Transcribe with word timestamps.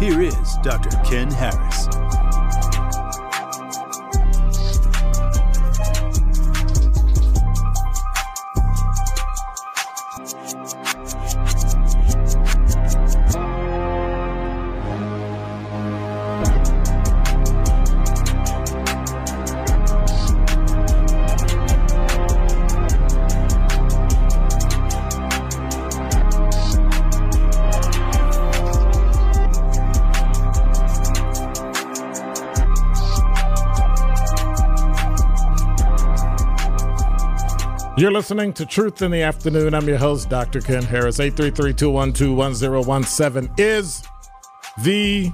here 0.00 0.22
is 0.22 0.56
Dr. 0.62 0.96
Ken 1.04 1.30
Harris. 1.30 2.09
You're 38.00 38.10
listening 38.10 38.52
to 38.54 38.64
Truth 38.64 39.02
in 39.02 39.10
the 39.10 39.20
Afternoon. 39.20 39.74
I'm 39.74 39.86
your 39.86 39.98
host, 39.98 40.30
Dr. 40.30 40.62
Ken 40.62 40.82
Harris. 40.82 41.18
833-212-1017 41.18 43.60
is 43.60 44.02
the 44.82 45.30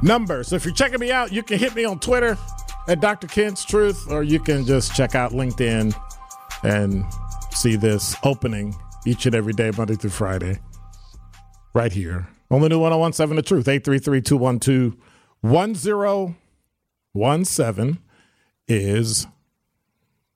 number. 0.00 0.44
So 0.44 0.54
if 0.54 0.64
you're 0.64 0.72
checking 0.72 1.00
me 1.00 1.10
out, 1.10 1.32
you 1.32 1.42
can 1.42 1.58
hit 1.58 1.74
me 1.74 1.84
on 1.84 1.98
Twitter 1.98 2.38
at 2.86 3.00
Dr. 3.00 3.26
Ken's 3.26 3.64
Truth, 3.64 4.12
or 4.12 4.22
you 4.22 4.38
can 4.38 4.64
just 4.64 4.94
check 4.94 5.16
out 5.16 5.32
LinkedIn 5.32 5.92
and 6.62 7.04
see 7.50 7.74
this 7.74 8.14
opening 8.22 8.76
each 9.04 9.26
and 9.26 9.34
every 9.34 9.52
day, 9.52 9.72
Monday 9.76 9.96
through 9.96 10.10
Friday, 10.10 10.60
right 11.74 11.92
here 11.92 12.28
on 12.48 12.60
the 12.60 12.68
new 12.68 12.78
1017 12.78 13.34
The 13.34 13.42
Truth. 13.42 13.66
833-212-1017 15.44 17.98
is 18.68 19.26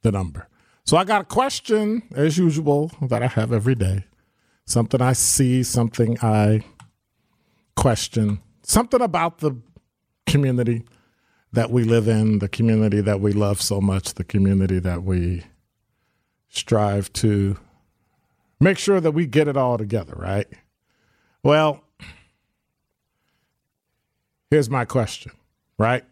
the 0.03 0.11
number. 0.11 0.49
So 0.87 0.97
I 0.97 1.03
got 1.03 1.23
a 1.23 1.25
question, 1.25 2.05
as 2.15 2.39
usual, 2.39 2.93
that 3.03 3.21
I 3.21 3.27
have 3.27 3.53
every 3.53 3.75
day. 3.75 4.05
Something 4.67 5.03
I 5.03 5.15
see, 5.15 5.65
something 5.65 6.17
I 6.23 6.65
question, 7.75 8.41
something 8.63 9.01
about 9.01 9.39
the 9.39 9.57
community 10.27 10.85
that 11.53 11.73
we 11.73 11.83
live 11.83 12.07
in, 12.07 12.39
the 12.39 12.49
community 12.49 13.01
that 13.01 13.21
we 13.21 13.33
love 13.33 13.61
so 13.61 13.81
much, 13.81 14.15
the 14.15 14.23
community 14.23 14.79
that 14.79 15.03
we 15.03 15.43
strive 16.49 17.13
to 17.15 17.57
make 18.61 18.79
sure 18.79 19.01
that 19.01 19.11
we 19.11 19.27
get 19.27 19.49
it 19.49 19.57
all 19.57 19.79
together, 19.79 20.15
right? 20.17 20.47
Well, 21.43 21.83
here's 24.51 24.71
my 24.71 24.85
question, 24.85 25.33
right? 25.79 26.05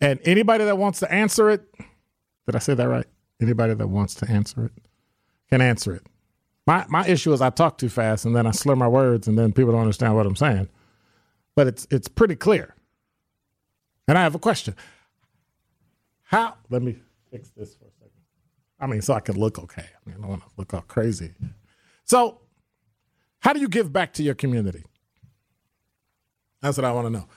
And 0.00 0.20
anybody 0.24 0.64
that 0.64 0.78
wants 0.78 1.00
to 1.00 1.12
answer 1.12 1.50
it, 1.50 1.68
did 2.46 2.54
I 2.54 2.60
say 2.60 2.74
that 2.74 2.88
right? 2.88 3.06
Anybody 3.40 3.74
that 3.74 3.88
wants 3.88 4.14
to 4.16 4.30
answer 4.30 4.66
it 4.66 4.72
can 5.50 5.60
answer 5.60 5.94
it. 5.94 6.06
My 6.66 6.84
my 6.88 7.06
issue 7.06 7.32
is 7.32 7.40
I 7.40 7.50
talk 7.50 7.78
too 7.78 7.88
fast 7.88 8.24
and 8.24 8.34
then 8.34 8.46
I 8.46 8.50
slur 8.50 8.76
my 8.76 8.88
words 8.88 9.28
and 9.28 9.38
then 9.38 9.52
people 9.52 9.72
don't 9.72 9.82
understand 9.82 10.16
what 10.16 10.26
I'm 10.26 10.36
saying. 10.36 10.68
But 11.54 11.66
it's 11.66 11.86
it's 11.90 12.08
pretty 12.08 12.36
clear. 12.36 12.74
And 14.08 14.16
I 14.16 14.22
have 14.22 14.34
a 14.34 14.38
question. 14.38 14.74
How 16.22 16.54
let 16.70 16.82
me 16.82 16.96
fix 17.30 17.50
this 17.50 17.74
for 17.74 17.84
a 17.84 17.90
second. 17.92 18.10
I 18.80 18.86
mean, 18.86 19.02
so 19.02 19.14
I 19.14 19.20
can 19.20 19.36
look 19.36 19.58
okay. 19.58 19.84
I 19.84 20.08
mean, 20.08 20.18
I 20.18 20.20
don't 20.20 20.30
want 20.30 20.42
to 20.42 20.48
look 20.56 20.74
all 20.74 20.82
crazy. 20.82 21.32
So 22.04 22.40
how 23.40 23.52
do 23.52 23.60
you 23.60 23.68
give 23.68 23.92
back 23.92 24.12
to 24.14 24.22
your 24.22 24.34
community? 24.34 24.84
That's 26.62 26.76
what 26.76 26.84
I 26.84 26.92
want 26.92 27.06
to 27.06 27.10
know. 27.10 27.28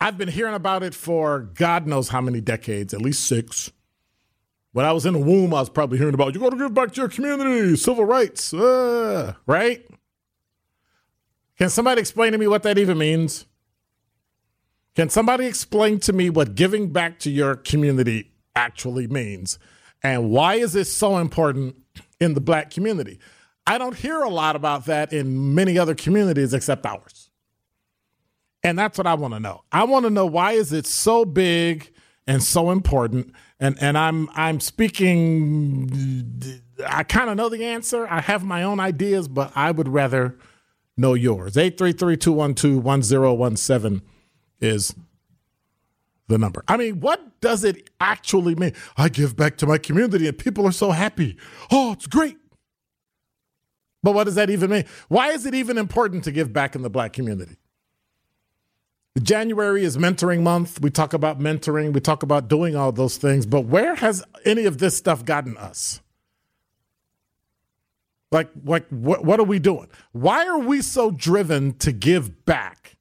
I've 0.00 0.18
been 0.18 0.28
hearing 0.28 0.54
about 0.54 0.82
it 0.82 0.94
for 0.94 1.40
God 1.40 1.86
knows 1.86 2.08
how 2.08 2.20
many 2.20 2.40
decades, 2.40 2.92
at 2.92 3.00
least 3.00 3.24
six. 3.26 3.72
When 4.76 4.84
I 4.84 4.92
was 4.92 5.06
in 5.06 5.14
the 5.14 5.18
womb, 5.18 5.54
I 5.54 5.60
was 5.60 5.70
probably 5.70 5.96
hearing 5.96 6.12
about 6.12 6.34
you 6.34 6.40
got 6.40 6.50
to 6.50 6.58
give 6.58 6.74
back 6.74 6.92
to 6.92 7.00
your 7.00 7.08
community, 7.08 7.76
civil 7.76 8.04
rights, 8.04 8.52
uh, 8.52 9.32
right? 9.46 9.82
Can 11.56 11.70
somebody 11.70 11.98
explain 11.98 12.32
to 12.32 12.36
me 12.36 12.46
what 12.46 12.62
that 12.64 12.76
even 12.76 12.98
means? 12.98 13.46
Can 14.94 15.08
somebody 15.08 15.46
explain 15.46 15.98
to 16.00 16.12
me 16.12 16.28
what 16.28 16.54
giving 16.54 16.92
back 16.92 17.18
to 17.20 17.30
your 17.30 17.54
community 17.56 18.32
actually 18.54 19.06
means? 19.06 19.58
And 20.02 20.28
why 20.28 20.56
is 20.56 20.74
this 20.74 20.94
so 20.94 21.16
important 21.16 21.76
in 22.20 22.34
the 22.34 22.42
black 22.42 22.70
community? 22.70 23.18
I 23.66 23.78
don't 23.78 23.96
hear 23.96 24.20
a 24.20 24.28
lot 24.28 24.56
about 24.56 24.84
that 24.84 25.10
in 25.10 25.54
many 25.54 25.78
other 25.78 25.94
communities 25.94 26.52
except 26.52 26.84
ours. 26.84 27.30
And 28.62 28.78
that's 28.78 28.98
what 28.98 29.06
I 29.06 29.14
want 29.14 29.32
to 29.32 29.40
know. 29.40 29.62
I 29.72 29.84
want 29.84 30.04
to 30.04 30.10
know 30.10 30.26
why 30.26 30.52
is 30.52 30.70
it 30.74 30.84
so 30.84 31.24
big 31.24 31.94
and 32.26 32.42
so 32.42 32.70
important? 32.70 33.32
And 33.60 33.76
and 33.80 33.96
I'm 33.96 34.28
I'm 34.34 34.60
speaking 34.60 36.30
I 36.86 37.02
kind 37.04 37.30
of 37.30 37.36
know 37.36 37.48
the 37.48 37.64
answer. 37.64 38.06
I 38.08 38.20
have 38.20 38.44
my 38.44 38.62
own 38.62 38.78
ideas, 38.80 39.28
but 39.28 39.50
I 39.54 39.70
would 39.70 39.88
rather 39.88 40.36
know 40.96 41.14
yours. 41.14 41.54
833-212-1017 41.54 44.02
is 44.60 44.94
the 46.28 46.38
number. 46.38 46.62
I 46.68 46.76
mean, 46.76 47.00
what 47.00 47.40
does 47.40 47.64
it 47.64 47.90
actually 48.00 48.54
mean? 48.54 48.74
I 48.96 49.08
give 49.08 49.36
back 49.36 49.56
to 49.58 49.66
my 49.66 49.78
community 49.78 50.28
and 50.28 50.38
people 50.38 50.66
are 50.66 50.72
so 50.72 50.90
happy. 50.90 51.36
Oh, 51.70 51.92
it's 51.92 52.06
great. 52.06 52.36
But 54.02 54.14
what 54.14 54.24
does 54.24 54.36
that 54.36 54.50
even 54.50 54.70
mean? 54.70 54.84
Why 55.08 55.30
is 55.30 55.46
it 55.46 55.54
even 55.54 55.78
important 55.78 56.24
to 56.24 56.32
give 56.32 56.52
back 56.52 56.74
in 56.74 56.82
the 56.82 56.90
black 56.90 57.12
community? 57.12 57.56
January 59.22 59.84
is 59.84 59.96
mentoring 59.96 60.42
month. 60.42 60.80
We 60.80 60.90
talk 60.90 61.12
about 61.12 61.38
mentoring, 61.38 61.92
we 61.92 62.00
talk 62.00 62.22
about 62.22 62.48
doing 62.48 62.76
all 62.76 62.92
those 62.92 63.16
things, 63.16 63.46
but 63.46 63.62
where 63.62 63.94
has 63.94 64.22
any 64.44 64.66
of 64.66 64.78
this 64.78 64.96
stuff 64.96 65.24
gotten 65.24 65.56
us? 65.56 66.00
Like, 68.30 68.50
like 68.64 68.86
what, 68.88 69.24
what 69.24 69.40
are 69.40 69.44
we 69.44 69.58
doing? 69.58 69.88
Why 70.12 70.46
are 70.46 70.58
we 70.58 70.82
so 70.82 71.10
driven 71.10 71.74
to 71.78 71.92
give 71.92 72.44
back? 72.44 72.96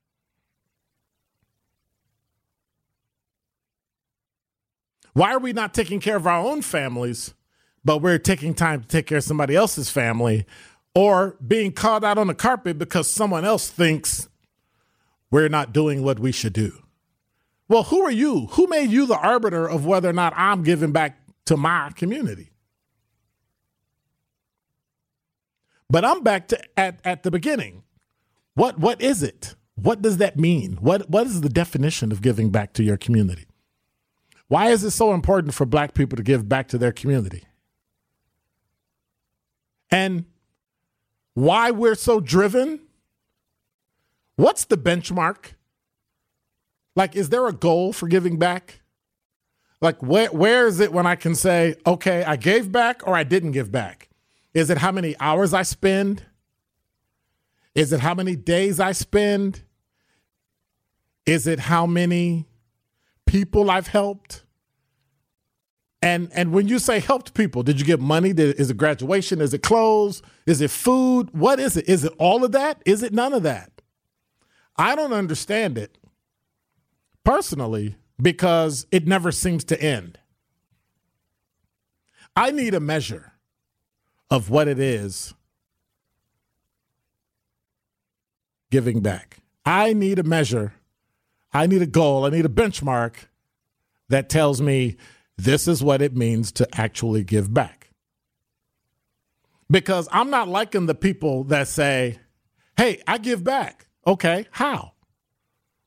Why 5.14 5.34
are 5.34 5.40
we 5.40 5.54
not 5.54 5.74
taking 5.74 6.00
care 6.00 6.18
of 6.18 6.28
our 6.28 6.40
own 6.40 6.62
families, 6.62 7.34
but 7.84 8.02
we're 8.02 8.20
taking 8.20 8.54
time 8.54 8.82
to 8.82 8.88
take 8.88 9.08
care 9.08 9.20
of 9.20 9.24
somebody 9.24 9.56
else's 9.56 9.90
family 9.90 10.46
or 10.94 11.38
being 11.46 11.72
called 11.72 12.04
out 12.04 12.18
on 12.18 12.28
the 12.28 12.36
carpet 12.36 12.78
because 12.78 13.12
someone 13.12 13.46
else 13.46 13.70
thinks 13.70 14.30
we're 15.31 15.50
not 15.50 15.74
doing 15.74 16.04
what 16.04 16.19
we 16.19 16.31
should 16.31 16.54
do? 16.54 16.81
Well, 17.68 17.83
who 17.83 18.01
are 18.01 18.12
you? 18.12 18.48
Who 18.51 18.68
made 18.68 18.92
you 18.92 19.06
the 19.06 19.18
arbiter 19.18 19.68
of 19.68 19.86
whether 19.86 20.10
or 20.10 20.13
not 20.13 20.33
I'm 20.36 20.63
giving 20.63 20.92
back 20.92 21.19
to 21.45 21.57
my 21.57 21.92
community? 21.95 22.51
But 25.89 26.06
I'm 26.06 26.22
back 26.22 26.48
to 26.50 26.80
at, 26.80 27.00
at 27.04 27.24
the 27.24 27.31
beginning. 27.31 27.83
What 28.54 28.80
what 28.80 29.01
is 29.01 29.24
it? 29.24 29.56
What 29.75 30.01
does 30.01 30.18
that 30.18 30.38
mean? 30.38 30.77
What 30.80 31.10
what 31.10 31.27
is 31.27 31.42
the 31.42 31.50
definition 31.50 32.12
of 32.12 32.22
giving 32.22 32.50
back 32.50 32.74
to 32.74 32.83
your 32.83 32.98
community? 32.98 33.45
Why 34.48 34.69
is 34.69 34.83
it 34.83 34.92
so 34.92 35.13
important 35.13 35.54
for 35.54 35.66
black 35.66 35.94
people 35.94 36.18
to 36.18 36.24
give 36.24 36.48
back 36.48 36.68
to 36.69 36.77
their 36.77 36.92
community? 36.92 37.44
And 39.89 40.25
why 41.33 41.72
we're 41.72 41.95
so 41.95 42.19
driven? 42.19 42.81
What's 44.36 44.66
the 44.66 44.78
benchmark? 44.78 45.54
Like, 46.96 47.16
is 47.16 47.30
there 47.30 47.48
a 47.48 47.54
goal 47.54 47.94
for 47.94 48.08
giving 48.08 48.38
back? 48.38 48.82
Like, 49.82 50.02
where, 50.02 50.30
where 50.30 50.68
is 50.68 50.80
it 50.80 50.92
when 50.94 51.06
I 51.06 51.16
can 51.16 51.36
say, 51.36 51.76
okay, 51.86 52.24
I 52.24 52.36
gave 52.38 52.72
back 52.72 53.06
or 53.06 53.16
I 53.16 53.24
didn't 53.24 53.52
give 53.52 53.72
back? 53.72 54.10
Is 54.54 54.70
it 54.70 54.78
how 54.78 54.92
many 54.92 55.16
hours 55.20 55.54
I 55.54 55.64
spend? 55.64 56.26
Is 57.76 57.92
it 57.92 58.00
how 58.00 58.14
many 58.14 58.38
days 58.38 58.80
I 58.80 58.94
spend? 58.94 59.64
Is 61.26 61.46
it 61.46 61.60
how 61.60 61.86
many 61.86 62.48
people 63.26 63.70
I've 63.70 63.88
helped? 63.88 64.44
And 66.02 66.30
and 66.34 66.54
when 66.54 66.68
you 66.68 66.80
say 66.80 67.00
helped 67.00 67.34
people, 67.34 67.64
did 67.64 67.80
you 67.80 67.86
get 67.86 68.00
money? 68.00 68.32
Did, 68.32 68.60
is 68.60 68.70
it 68.70 68.78
graduation? 68.78 69.42
Is 69.42 69.54
it 69.54 69.64
clothes? 69.64 70.22
Is 70.46 70.62
it 70.62 70.70
food? 70.70 71.30
What 71.34 71.60
is 71.60 71.76
it? 71.76 71.90
Is 71.90 72.04
it 72.04 72.14
all 72.20 72.46
of 72.46 72.52
that? 72.54 72.82
Is 72.86 73.02
it 73.04 73.12
none 73.12 73.34
of 73.34 73.44
that? 73.44 73.75
I 74.77 74.95
don't 74.95 75.13
understand 75.13 75.77
it 75.77 75.98
personally 77.24 77.95
because 78.22 78.86
it 78.92 79.07
never 79.07 79.31
seems 79.31 79.63
to 79.66 79.81
end. 79.81 80.19
I 82.36 82.51
need 82.51 82.74
a 82.74 82.80
measure 82.80 83.33
of 84.30 84.50
what 84.50 84.68
it 84.68 84.80
is 84.80 85.33
giving 88.72 89.01
back. 89.01 89.38
I 89.66 89.94
need 89.94 90.19
a 90.19 90.24
measure. 90.24 90.74
I 91.54 91.68
need 91.68 91.81
a 91.81 91.88
goal. 91.88 92.25
I 92.25 92.30
need 92.30 92.45
a 92.45 92.50
benchmark 92.50 93.16
that 94.10 94.30
tells 94.30 94.62
me 94.62 94.98
this 95.38 95.68
is 95.68 95.81
what 95.81 96.01
it 96.01 96.16
means 96.16 96.51
to 96.54 96.68
actually 96.74 97.24
give 97.24 97.54
back. 97.54 97.92
Because 99.69 100.07
I'm 100.12 100.30
not 100.30 100.48
liking 100.48 100.86
the 100.86 100.95
people 100.95 101.45
that 101.45 101.68
say, 101.68 102.19
hey, 102.77 103.01
I 103.07 103.18
give 103.18 103.44
back. 103.44 103.88
Okay, 104.07 104.48
how? 104.52 104.94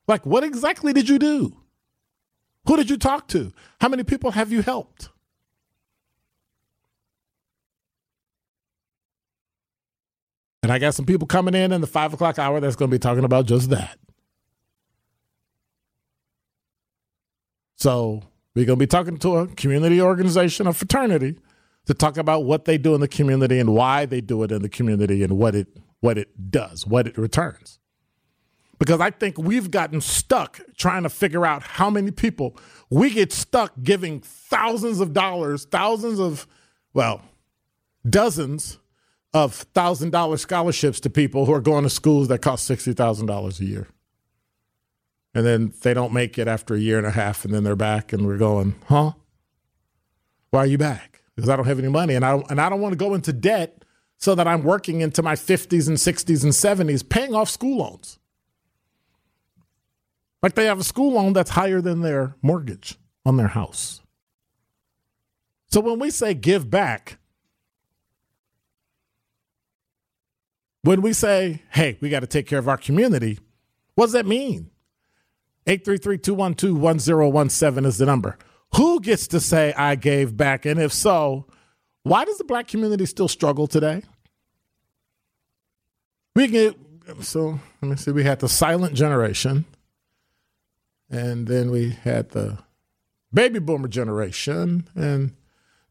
Like, 0.07 0.25
what 0.25 0.43
exactly 0.43 0.93
did 0.93 1.07
you 1.07 1.19
do? 1.19 1.55
Who 2.67 2.77
did 2.77 2.89
you 2.89 2.97
talk 2.97 3.27
to? 3.29 3.53
How 3.79 3.89
many 3.89 4.03
people 4.03 4.31
have 4.31 4.51
you 4.51 4.61
helped? 4.61 5.09
And 10.61 10.71
I 10.71 10.79
got 10.79 10.93
some 10.93 11.05
people 11.05 11.27
coming 11.27 11.55
in 11.55 11.71
in 11.71 11.81
the 11.81 11.87
five 11.87 12.13
o'clock 12.13 12.37
hour 12.37 12.59
that's 12.59 12.75
going 12.75 12.91
to 12.91 12.95
be 12.95 12.99
talking 12.99 13.23
about 13.23 13.45
just 13.45 13.69
that. 13.69 13.97
So 17.77 18.23
we're 18.55 18.65
going 18.65 18.77
to 18.77 18.83
be 18.83 18.87
talking 18.87 19.17
to 19.19 19.37
a 19.37 19.47
community 19.47 20.01
organization, 20.01 20.67
a 20.67 20.73
fraternity, 20.73 21.39
to 21.85 21.93
talk 21.93 22.17
about 22.17 22.43
what 22.43 22.65
they 22.65 22.77
do 22.77 22.93
in 22.93 23.01
the 23.01 23.07
community 23.07 23.57
and 23.57 23.73
why 23.73 24.05
they 24.05 24.21
do 24.21 24.43
it 24.43 24.51
in 24.51 24.61
the 24.61 24.69
community 24.69 25.23
and 25.23 25.37
what 25.37 25.55
it 25.55 25.67
what 26.01 26.17
it 26.17 26.51
does, 26.51 26.85
what 26.85 27.07
it 27.07 27.17
returns. 27.17 27.78
Because 28.79 29.01
I 29.01 29.11
think 29.11 29.37
we've 29.37 29.69
gotten 29.69 29.99
stuck 29.99 30.61
trying 30.77 31.03
to 31.03 31.09
figure 31.09 31.45
out 31.45 31.61
how 31.61 31.89
many 31.89 32.11
people 32.11 32.57
we 32.89 33.11
get 33.11 33.31
stuck 33.31 33.73
giving 33.83 34.21
thousands 34.21 35.01
of 35.01 35.13
dollars, 35.13 35.65
thousands 35.65 36.19
of, 36.19 36.47
well, 36.93 37.21
dozens 38.09 38.79
of 39.33 39.53
thousand 39.53 40.11
dollar 40.11 40.37
scholarships 40.37 40.99
to 41.01 41.09
people 41.09 41.45
who 41.45 41.53
are 41.53 41.61
going 41.61 41.83
to 41.83 41.89
schools 41.89 42.29
that 42.29 42.41
cost 42.41 42.65
sixty 42.65 42.93
thousand 42.93 43.27
dollars 43.27 43.59
a 43.59 43.65
year. 43.65 43.87
And 45.35 45.45
then 45.45 45.73
they 45.83 45.93
don't 45.93 46.13
make 46.13 46.39
it 46.39 46.47
after 46.47 46.73
a 46.73 46.79
year 46.79 46.97
and 46.97 47.05
a 47.05 47.11
half, 47.11 47.45
and 47.45 47.53
then 47.53 47.63
they're 47.63 47.75
back, 47.75 48.11
and 48.11 48.25
we're 48.25 48.37
going, 48.37 48.75
huh? 48.87 49.11
Why 50.49 50.61
are 50.61 50.65
you 50.65 50.79
back? 50.79 51.21
Because 51.35 51.49
I 51.49 51.55
don't 51.55 51.67
have 51.67 51.77
any 51.79 51.89
money, 51.89 52.15
and 52.15 52.25
I 52.25 52.31
don't, 52.31 52.49
and 52.49 52.59
I 52.59 52.69
don't 52.69 52.81
want 52.81 52.93
to 52.93 52.97
go 52.97 53.13
into 53.13 53.31
debt 53.31 53.83
so 54.17 54.35
that 54.35 54.47
I'm 54.47 54.63
working 54.63 55.01
into 55.01 55.21
my 55.21 55.35
50s 55.35 55.87
and 55.87 55.97
60s 55.97 56.43
and 56.43 56.89
70s 56.89 57.07
paying 57.07 57.35
off 57.35 57.49
school 57.49 57.77
loans. 57.77 58.18
Like 60.41 60.55
they 60.55 60.65
have 60.65 60.79
a 60.79 60.83
school 60.83 61.13
loan 61.13 61.33
that's 61.33 61.51
higher 61.51 61.81
than 61.81 62.01
their 62.01 62.35
mortgage 62.41 62.97
on 63.25 63.37
their 63.37 63.49
house. 63.49 64.01
So 65.67 65.81
when 65.81 65.99
we 65.99 66.09
say 66.09 66.33
give 66.33 66.69
back, 66.69 67.19
when 70.81 71.01
we 71.01 71.13
say, 71.13 71.61
hey, 71.71 71.97
we 72.01 72.09
got 72.09 72.21
to 72.21 72.27
take 72.27 72.47
care 72.47 72.59
of 72.59 72.67
our 72.67 72.77
community, 72.77 73.39
what 73.95 74.05
does 74.05 74.13
that 74.13 74.25
mean? 74.25 74.71
833-212-1017 75.67 77.85
is 77.85 77.97
the 77.97 78.05
number. 78.05 78.37
Who 78.75 79.01
gets 79.01 79.27
to 79.27 79.39
say 79.39 79.73
I 79.73 79.95
gave 79.95 80.37
back? 80.37 80.65
And 80.65 80.79
if 80.79 80.93
so, 80.93 81.45
why 82.03 82.25
does 82.25 82.37
the 82.37 82.45
black 82.45 82.67
community 82.67 83.05
still 83.05 83.27
struggle 83.27 83.67
today? 83.67 84.03
We 86.35 86.47
get 86.47 86.77
so 87.21 87.59
let 87.81 87.89
me 87.89 87.95
see, 87.97 88.11
we 88.11 88.23
had 88.23 88.39
the 88.39 88.47
silent 88.47 88.93
generation, 88.93 89.65
and 91.09 91.47
then 91.47 91.71
we 91.71 91.91
had 91.91 92.29
the 92.29 92.59
baby 93.33 93.59
boomer 93.59 93.87
generation, 93.87 94.87
and 94.95 95.35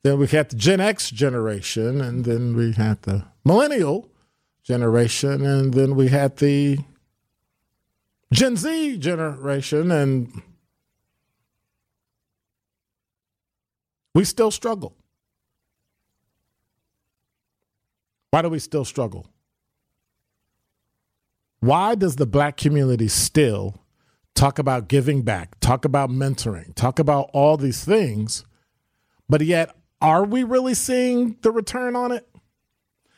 then 0.02 0.18
we 0.18 0.26
had 0.26 0.50
the 0.50 0.56
Gen 0.56 0.80
X 0.80 1.10
generation, 1.10 2.00
and 2.00 2.24
then 2.24 2.56
we 2.56 2.72
had 2.72 3.02
the 3.02 3.24
millennial 3.44 4.10
generation, 4.62 5.44
and 5.44 5.74
then 5.74 5.94
we 5.96 6.08
had 6.08 6.36
the 6.36 6.78
Gen 8.32 8.56
Z 8.56 8.98
generation, 8.98 9.90
and 9.90 10.42
we 14.14 14.24
still 14.24 14.50
struggle. 14.50 14.94
Why 18.30 18.42
do 18.42 18.50
we 18.50 18.58
still 18.58 18.84
struggle? 18.84 19.26
Why 21.60 21.94
does 21.94 22.16
the 22.16 22.26
black 22.26 22.56
community 22.56 23.08
still 23.08 23.80
talk 24.38 24.60
about 24.60 24.86
giving 24.86 25.22
back, 25.22 25.58
talk 25.58 25.84
about 25.84 26.10
mentoring, 26.10 26.72
talk 26.76 27.00
about 27.00 27.28
all 27.32 27.56
these 27.56 27.84
things, 27.84 28.44
but 29.28 29.40
yet 29.40 29.74
are 30.00 30.24
we 30.24 30.44
really 30.44 30.74
seeing 30.74 31.36
the 31.42 31.50
return 31.50 31.96
on 31.96 32.12
it? 32.12 32.28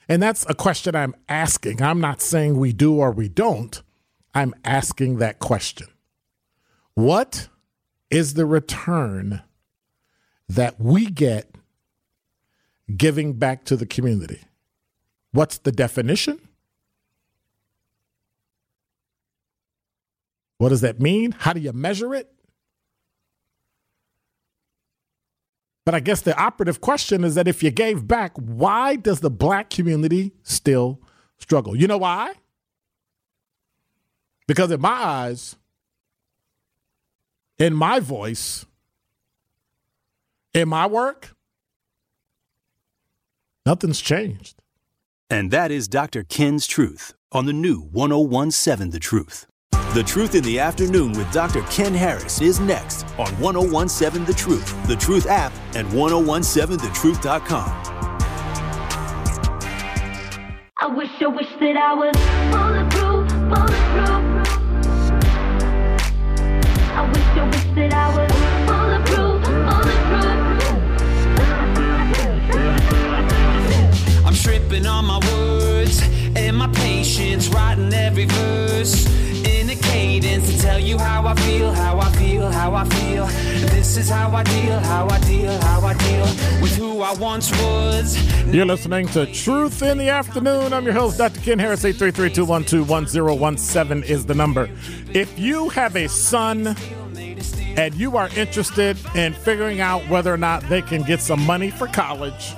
And 0.08 0.22
that's 0.22 0.46
a 0.48 0.54
question 0.54 0.96
I'm 0.96 1.14
asking. 1.28 1.82
I'm 1.82 2.00
not 2.00 2.22
saying 2.22 2.56
we 2.56 2.72
do 2.72 2.94
or 2.94 3.12
we 3.12 3.28
don't. 3.28 3.82
I'm 4.34 4.54
asking 4.64 5.18
that 5.18 5.38
question. 5.40 5.88
What 6.94 7.48
is 8.10 8.32
the 8.32 8.46
return 8.46 9.42
that 10.48 10.80
we 10.80 11.06
get 11.06 11.54
giving 12.96 13.34
back 13.34 13.64
to 13.64 13.76
the 13.76 13.86
community? 13.86 14.40
What's 15.32 15.58
the 15.58 15.70
definition? 15.70 16.40
What 20.60 20.68
does 20.68 20.82
that 20.82 21.00
mean? 21.00 21.32
How 21.32 21.54
do 21.54 21.60
you 21.60 21.72
measure 21.72 22.14
it? 22.14 22.30
But 25.86 25.94
I 25.94 26.00
guess 26.00 26.20
the 26.20 26.38
operative 26.38 26.82
question 26.82 27.24
is 27.24 27.34
that 27.34 27.48
if 27.48 27.62
you 27.62 27.70
gave 27.70 28.06
back, 28.06 28.36
why 28.36 28.96
does 28.96 29.20
the 29.20 29.30
black 29.30 29.70
community 29.70 30.34
still 30.42 31.00
struggle? 31.38 31.74
You 31.74 31.86
know 31.86 31.96
why? 31.96 32.34
Because 34.46 34.70
in 34.70 34.82
my 34.82 34.90
eyes, 34.90 35.56
in 37.58 37.72
my 37.72 37.98
voice, 37.98 38.66
in 40.52 40.68
my 40.68 40.86
work, 40.86 41.34
nothing's 43.64 44.02
changed. 44.02 44.60
And 45.30 45.50
that 45.52 45.70
is 45.70 45.88
Dr. 45.88 46.22
Ken's 46.22 46.66
Truth 46.66 47.14
on 47.32 47.46
the 47.46 47.54
new 47.54 47.80
1017 47.80 48.90
The 48.90 49.00
Truth. 49.00 49.46
The 49.92 50.04
Truth 50.04 50.36
in 50.36 50.44
the 50.44 50.60
Afternoon 50.60 51.14
with 51.14 51.32
Dr. 51.32 51.62
Ken 51.62 51.92
Harris 51.92 52.40
is 52.40 52.60
next 52.60 53.04
on 53.18 53.26
1017 53.40 54.24
The 54.24 54.32
Truth, 54.32 54.86
The 54.86 54.94
Truth 54.94 55.26
app, 55.26 55.52
and 55.74 55.88
1017thetruth.com. 55.88 57.70
I 60.76 60.86
wish, 60.86 61.10
I 61.20 61.26
wish 61.26 61.48
that 61.58 61.76
I 61.76 61.92
was 61.94 62.14
bulletproof, 62.52 63.28
bulletproof. 63.48 64.46
I 66.94 67.02
wish, 67.08 67.26
I 67.34 67.42
wish 67.50 67.64
that 67.74 67.92
I 67.92 68.14
was 68.16 68.30
bulletproof, 68.70 69.42
bulletproof. 69.66 70.34
I'm 74.24 74.34
tripping 74.34 74.86
on 74.86 75.04
my 75.04 75.18
words 75.32 76.00
and 76.36 76.56
my 76.56 76.68
patience, 76.68 77.48
writing 77.48 77.92
every 77.92 78.26
verse 78.26 79.10
in 79.29 79.29
a 79.29 79.29
cadence 80.20 80.52
to 80.52 80.58
tell 80.60 80.78
you 80.78 80.98
how 80.98 81.26
I 81.26 81.34
feel, 81.34 81.72
how 81.72 81.98
I 81.98 82.12
feel, 82.12 82.50
how 82.50 82.74
I 82.74 82.84
feel. 82.84 83.24
This 83.68 83.96
is 83.96 84.10
how 84.10 84.30
I 84.30 84.42
deal, 84.44 84.78
how 84.80 85.08
I 85.08 85.18
deal, 85.20 85.58
how 85.62 85.80
I 85.80 85.94
deal 85.94 86.26
with 86.60 86.76
who 86.76 87.00
I 87.00 87.14
once 87.14 87.50
was. 87.62 88.18
You're 88.46 88.66
listening 88.66 89.08
to 89.08 89.26
Truth 89.32 89.82
in 89.82 89.98
the 89.98 90.10
Afternoon. 90.10 90.72
I'm 90.72 90.84
your 90.84 90.94
host, 90.94 91.18
Dr. 91.18 91.40
Ken 91.40 91.58
Harris. 91.58 91.82
833-212-1017 91.84 94.04
is 94.04 94.26
the 94.26 94.34
number. 94.34 94.70
If 95.12 95.36
you 95.38 95.68
have 95.70 95.96
a 95.96 96.08
son 96.08 96.76
and 97.76 97.94
you 97.94 98.16
are 98.16 98.28
interested 98.36 98.96
in 99.14 99.32
figuring 99.32 99.80
out 99.80 100.02
whether 100.08 100.32
or 100.32 100.38
not 100.38 100.62
they 100.68 100.82
can 100.82 101.02
get 101.02 101.20
some 101.20 101.44
money 101.46 101.70
for 101.70 101.86
college 101.86 102.54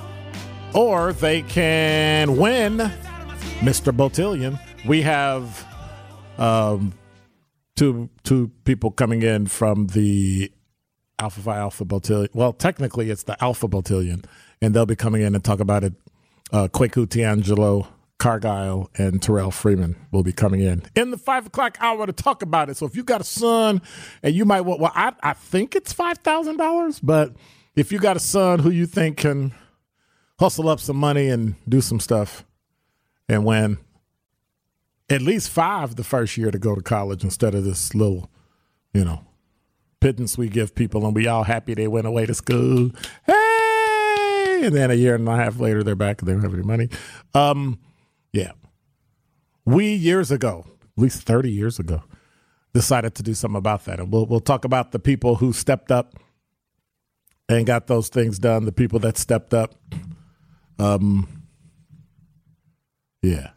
or 0.74 1.12
they 1.12 1.42
can 1.42 2.36
win 2.36 2.78
Mr. 3.60 3.94
Botillion, 3.94 4.58
we 4.86 5.02
have 5.02 5.64
um, 6.38 6.92
two 7.76 8.10
two 8.22 8.50
people 8.64 8.90
coming 8.90 9.22
in 9.22 9.46
from 9.46 9.88
the 9.88 10.52
Alpha 11.18 11.40
Phi 11.40 11.56
Alpha 11.56 11.84
Botillion. 11.84 12.28
Well, 12.34 12.52
technically, 12.52 13.10
it's 13.10 13.24
the 13.24 13.42
Alpha 13.42 13.68
Botillion, 13.68 14.24
and 14.60 14.74
they'll 14.74 14.86
be 14.86 14.96
coming 14.96 15.22
in 15.22 15.34
and 15.34 15.44
talk 15.44 15.60
about 15.60 15.84
it. 15.84 15.94
Uh, 16.52 16.68
Kwaku 16.68 17.06
Tiangelo, 17.06 17.86
Cargile, 18.18 18.88
and 18.98 19.22
Terrell 19.22 19.50
Freeman 19.50 19.96
will 20.10 20.22
be 20.22 20.32
coming 20.32 20.60
in 20.60 20.82
in 20.94 21.10
the 21.10 21.18
five 21.18 21.46
o'clock 21.46 21.76
hour 21.80 22.06
to 22.06 22.12
talk 22.12 22.42
about 22.42 22.68
it. 22.68 22.76
So 22.76 22.86
if 22.86 22.94
you 22.96 23.04
got 23.04 23.20
a 23.20 23.24
son 23.24 23.80
and 24.22 24.34
you 24.34 24.44
might 24.44 24.62
want, 24.62 24.80
well, 24.80 24.92
I, 24.94 25.12
I 25.22 25.32
think 25.32 25.74
it's 25.74 25.92
five 25.92 26.18
thousand 26.18 26.58
dollars, 26.58 27.00
but 27.00 27.34
if 27.74 27.90
you 27.90 27.98
got 27.98 28.16
a 28.16 28.20
son 28.20 28.58
who 28.58 28.70
you 28.70 28.86
think 28.86 29.18
can 29.18 29.52
hustle 30.38 30.68
up 30.68 30.80
some 30.80 30.96
money 30.96 31.28
and 31.28 31.54
do 31.68 31.80
some 31.80 32.00
stuff 32.00 32.44
and 33.28 33.44
win 33.44 33.78
at 35.12 35.22
least 35.22 35.50
five 35.50 35.96
the 35.96 36.04
first 36.04 36.36
year 36.36 36.50
to 36.50 36.58
go 36.58 36.74
to 36.74 36.82
college 36.82 37.22
instead 37.22 37.54
of 37.54 37.64
this 37.64 37.94
little, 37.94 38.30
you 38.92 39.04
know, 39.04 39.24
pittance 40.00 40.36
we 40.36 40.48
give 40.48 40.74
people 40.74 41.06
and 41.06 41.14
we 41.14 41.26
all 41.26 41.44
happy 41.44 41.74
they 41.74 41.88
went 41.88 42.06
away 42.06 42.26
to 42.26 42.34
school. 42.34 42.90
Hey! 43.26 44.60
And 44.64 44.74
then 44.76 44.90
a 44.90 44.94
year 44.94 45.14
and 45.14 45.28
a 45.28 45.36
half 45.36 45.58
later, 45.58 45.82
they're 45.82 45.96
back 45.96 46.20
and 46.20 46.28
they 46.28 46.32
don't 46.32 46.42
have 46.42 46.54
any 46.54 46.62
money. 46.62 46.88
Um, 47.34 47.78
yeah. 48.32 48.52
We 49.64 49.94
years 49.94 50.30
ago, 50.30 50.66
at 50.96 51.02
least 51.02 51.22
30 51.22 51.50
years 51.50 51.78
ago, 51.78 52.02
decided 52.72 53.14
to 53.16 53.22
do 53.22 53.34
something 53.34 53.58
about 53.58 53.84
that. 53.84 54.00
And 54.00 54.12
we'll, 54.12 54.26
we'll 54.26 54.40
talk 54.40 54.64
about 54.64 54.92
the 54.92 54.98
people 54.98 55.36
who 55.36 55.52
stepped 55.52 55.90
up 55.90 56.14
and 57.48 57.66
got 57.66 57.86
those 57.86 58.08
things 58.08 58.38
done, 58.38 58.64
the 58.64 58.72
people 58.72 58.98
that 59.00 59.18
stepped 59.18 59.52
up. 59.52 59.74
Um, 60.78 61.28
yeah. 63.20 63.50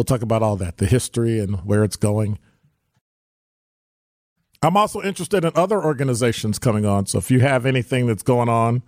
We'll 0.00 0.06
talk 0.06 0.22
about 0.22 0.42
all 0.42 0.56
that, 0.56 0.78
the 0.78 0.86
history 0.86 1.40
and 1.40 1.56
where 1.56 1.84
it's 1.84 1.96
going. 1.96 2.38
I'm 4.62 4.74
also 4.74 5.02
interested 5.02 5.44
in 5.44 5.52
other 5.54 5.78
organizations 5.78 6.58
coming 6.58 6.86
on. 6.86 7.04
So 7.04 7.18
if 7.18 7.30
you 7.30 7.40
have 7.40 7.66
anything 7.66 8.06
that's 8.06 8.22
going 8.22 8.48
on, 8.48 8.82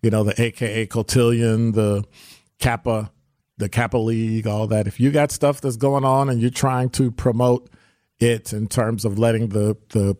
you 0.00 0.10
know, 0.10 0.22
the 0.22 0.40
AKA 0.40 0.86
Cotillion, 0.86 1.72
the 1.72 2.04
Kappa, 2.60 3.10
the 3.56 3.68
Kappa 3.68 3.96
League, 3.96 4.46
all 4.46 4.68
that. 4.68 4.86
If 4.86 5.00
you 5.00 5.10
got 5.10 5.32
stuff 5.32 5.60
that's 5.60 5.74
going 5.76 6.04
on 6.04 6.28
and 6.28 6.40
you're 6.40 6.50
trying 6.50 6.90
to 6.90 7.10
promote 7.10 7.68
it 8.20 8.52
in 8.52 8.68
terms 8.68 9.04
of 9.04 9.18
letting 9.18 9.48
the 9.48 9.76
the 9.88 10.16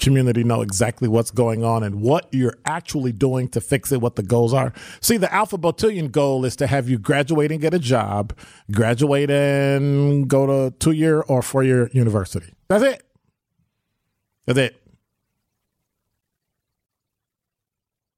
community 0.00 0.42
know 0.42 0.62
exactly 0.62 1.08
what's 1.08 1.30
going 1.30 1.62
on 1.62 1.82
and 1.82 2.00
what 2.00 2.28
you're 2.32 2.58
actually 2.64 3.12
doing 3.12 3.48
to 3.48 3.60
fix 3.60 3.92
it, 3.92 4.00
what 4.00 4.16
the 4.16 4.22
goals 4.22 4.52
are. 4.52 4.72
See, 5.00 5.16
the 5.16 5.32
Alpha 5.32 5.58
Botillion 5.58 6.10
goal 6.10 6.44
is 6.44 6.56
to 6.56 6.66
have 6.66 6.88
you 6.88 6.98
graduate 6.98 7.52
and 7.52 7.60
get 7.60 7.74
a 7.74 7.78
job, 7.78 8.36
graduate 8.72 9.30
and 9.30 10.28
go 10.28 10.46
to 10.46 10.76
two 10.78 10.92
year 10.92 11.20
or 11.20 11.42
four 11.42 11.62
year 11.62 11.90
university. 11.92 12.52
That's 12.68 12.84
it. 12.84 13.02
That's 14.46 14.58
it. 14.58 14.76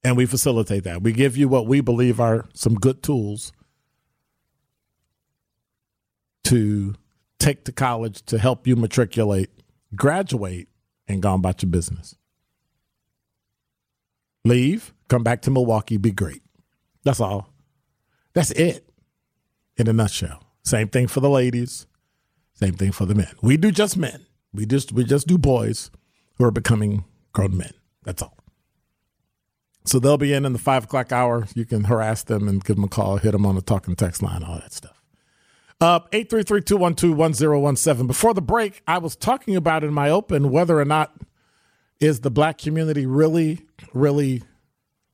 And 0.04 0.16
we 0.16 0.26
facilitate 0.26 0.84
that. 0.84 1.02
We 1.02 1.12
give 1.12 1.36
you 1.36 1.48
what 1.48 1.66
we 1.66 1.80
believe 1.80 2.20
are 2.20 2.48
some 2.54 2.74
good 2.74 3.02
tools 3.02 3.52
to 6.44 6.94
take 7.38 7.64
to 7.64 7.72
college 7.72 8.22
to 8.26 8.38
help 8.38 8.66
you 8.66 8.76
matriculate, 8.76 9.50
graduate, 9.94 10.68
and 11.08 11.22
gone 11.22 11.40
about 11.40 11.62
your 11.62 11.70
business. 11.70 12.16
Leave, 14.44 14.92
come 15.08 15.22
back 15.22 15.42
to 15.42 15.50
Milwaukee, 15.50 15.96
be 15.96 16.10
great. 16.10 16.42
That's 17.04 17.20
all. 17.20 17.52
That's 18.34 18.50
it 18.52 18.88
in 19.76 19.88
a 19.88 19.92
nutshell. 19.92 20.42
Same 20.64 20.88
thing 20.88 21.06
for 21.06 21.20
the 21.20 21.30
ladies, 21.30 21.86
same 22.54 22.74
thing 22.74 22.92
for 22.92 23.06
the 23.06 23.14
men. 23.14 23.32
We 23.42 23.56
do 23.56 23.70
just 23.70 23.96
men. 23.96 24.26
We 24.52 24.66
just 24.66 24.92
we 24.92 25.04
just 25.04 25.26
do 25.26 25.38
boys 25.38 25.90
who 26.36 26.44
are 26.44 26.50
becoming 26.50 27.04
grown 27.32 27.56
men. 27.56 27.72
That's 28.04 28.22
all. 28.22 28.36
So 29.84 29.98
they'll 29.98 30.18
be 30.18 30.32
in 30.32 30.44
in 30.44 30.52
the 30.52 30.58
five 30.58 30.84
o'clock 30.84 31.10
hour. 31.10 31.46
You 31.54 31.64
can 31.64 31.84
harass 31.84 32.22
them 32.22 32.48
and 32.48 32.62
give 32.62 32.76
them 32.76 32.84
a 32.84 32.88
call, 32.88 33.16
hit 33.16 33.32
them 33.32 33.46
on 33.46 33.56
the 33.56 33.62
talking 33.62 33.96
text 33.96 34.22
line, 34.22 34.44
all 34.44 34.56
that 34.56 34.72
stuff. 34.72 35.01
Uh, 35.80 36.00
833-212-1017. 36.10 38.06
Before 38.06 38.34
the 38.34 38.42
break, 38.42 38.82
I 38.86 38.98
was 38.98 39.16
talking 39.16 39.56
about 39.56 39.82
in 39.82 39.92
my 39.92 40.10
open 40.10 40.50
whether 40.50 40.78
or 40.78 40.84
not 40.84 41.12
is 41.98 42.20
the 42.20 42.30
black 42.30 42.58
community 42.58 43.06
really, 43.06 43.66
really 43.92 44.42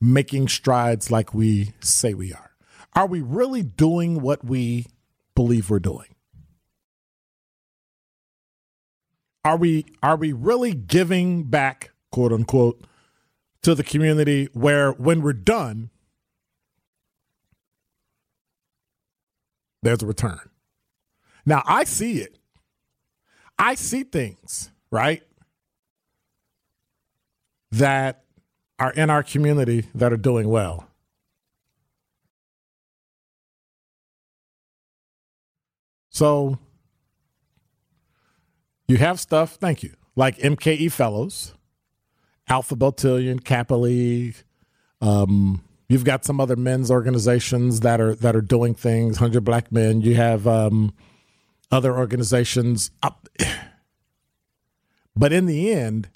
making 0.01 0.49
strides 0.49 1.11
like 1.11 1.35
we 1.35 1.73
say 1.81 2.15
we 2.15 2.33
are. 2.33 2.51
Are 2.95 3.07
we 3.07 3.21
really 3.21 3.63
doing 3.63 4.21
what 4.21 4.45
we 4.45 4.87
believe 5.35 5.71
we're 5.71 5.79
doing? 5.79 6.09
Are 9.45 9.57
we 9.57 9.87
are 10.03 10.17
we 10.17 10.33
really 10.33 10.75
giving 10.75 11.45
back, 11.45 11.93
quote 12.11 12.33
unquote, 12.33 12.83
to 13.63 13.75
the 13.75 13.85
community 13.85 14.49
where 14.53 14.93
when 14.93 15.23
we're 15.23 15.33
done, 15.33 15.91
there's 19.83 20.03
a 20.03 20.07
return? 20.07 20.41
Now 21.47 21.63
I 21.67 21.85
see 21.85 22.21
it. 22.21 22.39
I 23.59 23.75
see 23.75 24.05
things, 24.05 24.71
right? 24.91 25.23
That 27.73 28.25
are 28.79 28.93
in 28.93 29.11
our 29.11 29.23
community 29.23 29.87
that 29.95 30.13
are 30.13 30.17
doing 30.17 30.49
well. 30.49 30.87
So 36.11 36.59
you 38.89 38.97
have 38.97 39.21
stuff, 39.21 39.55
thank 39.55 39.83
you, 39.83 39.95
like 40.17 40.39
MKE 40.39 40.91
Fellows, 40.91 41.55
Alpha 42.49 42.75
Botillion, 42.75 43.45
Kappa 43.45 43.75
League. 43.75 44.37
Um, 45.01 45.63
you've 45.89 46.05
got 46.05 46.25
some 46.25 46.41
other 46.41 46.57
men's 46.57 46.91
organizations 46.91 47.81
that 47.81 48.01
are 48.01 48.15
that 48.17 48.37
are 48.37 48.43
doing 48.43 48.75
things. 48.75 49.19
Hundred 49.19 49.43
Black 49.43 49.73
Men. 49.73 50.01
You 50.01 50.15
have 50.15 50.47
um, 50.47 50.93
other 51.71 51.97
organizations. 51.97 52.91
Up. 53.03 53.29
But 55.17 55.33
in 55.33 55.47
the 55.47 55.73
end, 55.73 56.11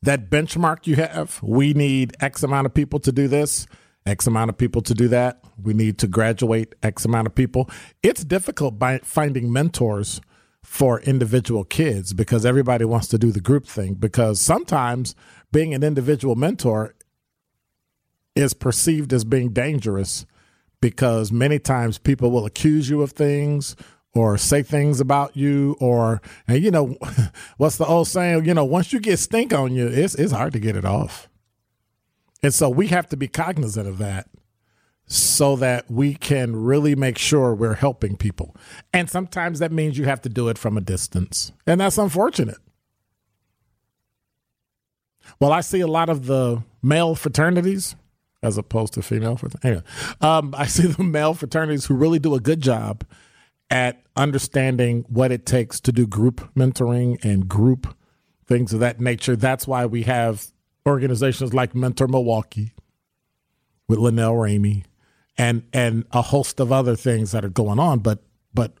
that 0.00 0.30
benchmark 0.30 0.86
you 0.86 0.94
have, 0.94 1.40
we 1.42 1.74
need 1.74 2.16
X 2.20 2.44
amount 2.44 2.66
of 2.66 2.72
people 2.72 3.00
to 3.00 3.10
do 3.10 3.26
this, 3.26 3.66
X 4.06 4.28
amount 4.28 4.48
of 4.48 4.56
people 4.56 4.80
to 4.82 4.94
do 4.94 5.08
that. 5.08 5.40
We 5.60 5.74
need 5.74 5.98
to 5.98 6.06
graduate 6.06 6.76
X 6.84 7.04
amount 7.04 7.26
of 7.26 7.34
people. 7.34 7.68
It's 8.04 8.22
difficult 8.22 8.78
by 8.78 8.98
finding 8.98 9.52
mentors 9.52 10.20
for 10.62 11.00
individual 11.00 11.64
kids 11.64 12.12
because 12.12 12.46
everybody 12.46 12.84
wants 12.84 13.08
to 13.08 13.18
do 13.18 13.32
the 13.32 13.40
group 13.40 13.66
thing. 13.66 13.94
Because 13.94 14.40
sometimes 14.40 15.16
being 15.50 15.74
an 15.74 15.82
individual 15.82 16.36
mentor 16.36 16.94
is 18.36 18.54
perceived 18.54 19.12
as 19.12 19.24
being 19.24 19.52
dangerous 19.52 20.26
because 20.80 21.32
many 21.32 21.58
times 21.58 21.98
people 21.98 22.30
will 22.30 22.46
accuse 22.46 22.88
you 22.88 23.02
of 23.02 23.12
things 23.12 23.74
or 24.14 24.38
say 24.38 24.62
things 24.62 25.00
about 25.00 25.36
you 25.36 25.76
or 25.80 26.20
and 26.46 26.62
you 26.62 26.70
know 26.70 26.96
what's 27.56 27.78
the 27.78 27.86
old 27.86 28.06
saying? 28.06 28.44
You 28.44 28.54
know 28.54 28.64
once 28.64 28.92
you 28.92 29.00
get 29.00 29.18
stink 29.18 29.52
on 29.52 29.74
you 29.74 29.86
it's 29.88 30.14
it's 30.14 30.32
hard 30.32 30.52
to 30.52 30.60
get 30.60 30.76
it 30.76 30.84
off. 30.84 31.28
And 32.42 32.52
so 32.52 32.68
we 32.68 32.88
have 32.88 33.08
to 33.08 33.16
be 33.16 33.26
cognizant 33.26 33.88
of 33.88 33.98
that 33.98 34.28
so 35.06 35.56
that 35.56 35.90
we 35.90 36.14
can 36.14 36.54
really 36.54 36.94
make 36.94 37.16
sure 37.16 37.54
we're 37.54 37.74
helping 37.74 38.16
people. 38.16 38.54
And 38.92 39.08
sometimes 39.08 39.60
that 39.60 39.72
means 39.72 39.96
you 39.96 40.04
have 40.04 40.20
to 40.22 40.28
do 40.28 40.48
it 40.48 40.58
from 40.58 40.76
a 40.76 40.80
distance. 40.80 41.52
And 41.66 41.80
that's 41.80 41.98
unfortunate. 41.98 42.58
Well 45.40 45.52
i 45.52 45.60
see 45.60 45.80
a 45.80 45.86
lot 45.86 46.08
of 46.08 46.26
the 46.26 46.62
male 46.82 47.14
fraternities 47.14 47.96
as 48.46 48.56
opposed 48.56 48.94
to 48.94 49.02
female 49.02 49.36
fraternities 49.36 49.64
anyway, 49.64 49.82
um, 50.20 50.54
i 50.56 50.66
see 50.66 50.86
the 50.86 51.02
male 51.02 51.34
fraternities 51.34 51.86
who 51.86 51.94
really 51.94 52.18
do 52.18 52.34
a 52.34 52.40
good 52.40 52.60
job 52.60 53.04
at 53.70 54.02
understanding 54.14 55.04
what 55.08 55.32
it 55.32 55.44
takes 55.44 55.80
to 55.80 55.92
do 55.92 56.06
group 56.06 56.48
mentoring 56.54 57.22
and 57.24 57.48
group 57.48 57.94
things 58.46 58.72
of 58.72 58.80
that 58.80 59.00
nature. 59.00 59.36
That's 59.36 59.66
why 59.66 59.86
we 59.86 60.04
have 60.04 60.46
organizations 60.86 61.52
like 61.52 61.74
Mentor 61.74 62.06
Milwaukee 62.06 62.72
with 63.88 63.98
Linnell 63.98 64.34
Ramey 64.34 64.84
and 65.36 65.64
and 65.72 66.04
a 66.12 66.22
host 66.22 66.60
of 66.60 66.72
other 66.72 66.96
things 66.96 67.32
that 67.32 67.44
are 67.44 67.50
going 67.50 67.78
on. 67.78 67.98
But 68.00 68.22
but 68.54 68.74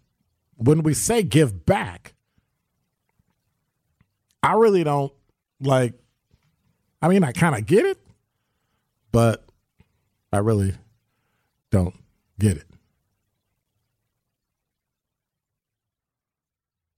when 0.56 0.82
we 0.82 0.94
say 0.94 1.22
give 1.22 1.66
back, 1.66 2.14
I 4.42 4.52
really 4.54 4.84
don't 4.84 5.12
like. 5.60 5.94
I 7.02 7.08
mean, 7.08 7.24
I 7.24 7.32
kind 7.32 7.54
of 7.54 7.66
get 7.66 7.84
it, 7.84 7.98
but 9.12 9.45
I 10.32 10.38
really 10.38 10.74
don't 11.70 11.94
get 12.38 12.56
it. 12.56 12.66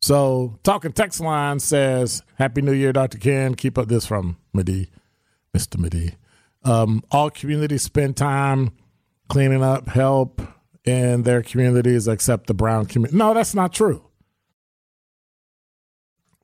So, 0.00 0.58
talking 0.62 0.92
text 0.92 1.20
line 1.20 1.58
says, 1.60 2.22
"Happy 2.36 2.62
New 2.62 2.72
Year, 2.72 2.92
Dr. 2.92 3.18
Ken. 3.18 3.54
Keep 3.54 3.76
up 3.78 3.88
this 3.88 4.06
from 4.06 4.38
Madi, 4.52 4.90
Mister 5.52 5.78
Madi. 5.78 6.14
Um, 6.64 7.02
all 7.10 7.30
communities 7.30 7.82
spend 7.82 8.16
time 8.16 8.70
cleaning 9.28 9.62
up, 9.62 9.88
help 9.88 10.40
in 10.84 11.22
their 11.22 11.42
communities, 11.42 12.08
except 12.08 12.46
the 12.46 12.54
brown 12.54 12.86
community. 12.86 13.16
No, 13.18 13.34
that's 13.34 13.54
not 13.54 13.72
true. 13.72 14.04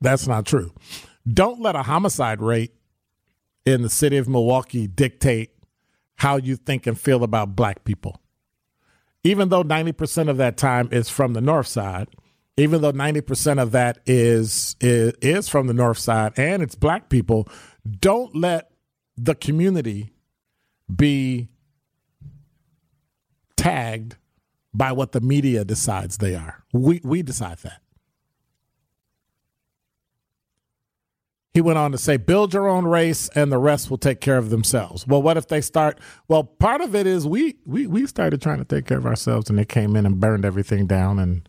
That's 0.00 0.26
not 0.26 0.44
true. 0.44 0.72
Don't 1.26 1.60
let 1.60 1.76
a 1.76 1.82
homicide 1.82 2.42
rate 2.42 2.74
in 3.64 3.80
the 3.80 3.88
city 3.88 4.18
of 4.18 4.28
Milwaukee 4.28 4.86
dictate 4.86 5.52
how 6.16 6.36
you 6.36 6.56
think 6.56 6.86
and 6.86 6.98
feel 6.98 7.24
about 7.24 7.56
black 7.56 7.84
people. 7.84 8.20
Even 9.22 9.48
though 9.48 9.64
90% 9.64 10.28
of 10.28 10.36
that 10.36 10.56
time 10.56 10.88
is 10.92 11.08
from 11.08 11.32
the 11.32 11.40
north 11.40 11.66
side, 11.66 12.08
even 12.56 12.82
though 12.82 12.92
90% 12.92 13.60
of 13.60 13.72
that 13.72 13.98
is, 14.06 14.76
is 14.80 15.14
is 15.20 15.48
from 15.48 15.66
the 15.66 15.74
north 15.74 15.98
side 15.98 16.32
and 16.36 16.62
it's 16.62 16.74
black 16.74 17.08
people, 17.08 17.48
don't 18.00 18.36
let 18.36 18.70
the 19.16 19.34
community 19.34 20.12
be 20.94 21.48
tagged 23.56 24.16
by 24.74 24.92
what 24.92 25.12
the 25.12 25.20
media 25.20 25.64
decides 25.64 26.18
they 26.18 26.34
are. 26.34 26.64
We 26.72 27.00
we 27.02 27.22
decide 27.22 27.58
that. 27.58 27.80
He 31.54 31.60
went 31.60 31.78
on 31.78 31.92
to 31.92 31.98
say, 31.98 32.16
build 32.16 32.52
your 32.52 32.68
own 32.68 32.84
race 32.84 33.28
and 33.36 33.50
the 33.50 33.58
rest 33.58 33.88
will 33.88 33.96
take 33.96 34.20
care 34.20 34.38
of 34.38 34.50
themselves. 34.50 35.06
Well, 35.06 35.22
what 35.22 35.36
if 35.36 35.46
they 35.46 35.60
start? 35.60 36.00
Well, 36.26 36.42
part 36.42 36.80
of 36.80 36.96
it 36.96 37.06
is 37.06 37.28
we, 37.28 37.54
we, 37.64 37.86
we 37.86 38.08
started 38.08 38.42
trying 38.42 38.58
to 38.58 38.64
take 38.64 38.86
care 38.86 38.98
of 38.98 39.06
ourselves 39.06 39.48
and 39.48 39.56
they 39.56 39.64
came 39.64 39.94
in 39.94 40.04
and 40.04 40.18
burned 40.18 40.44
everything 40.44 40.88
down 40.88 41.20
and 41.20 41.48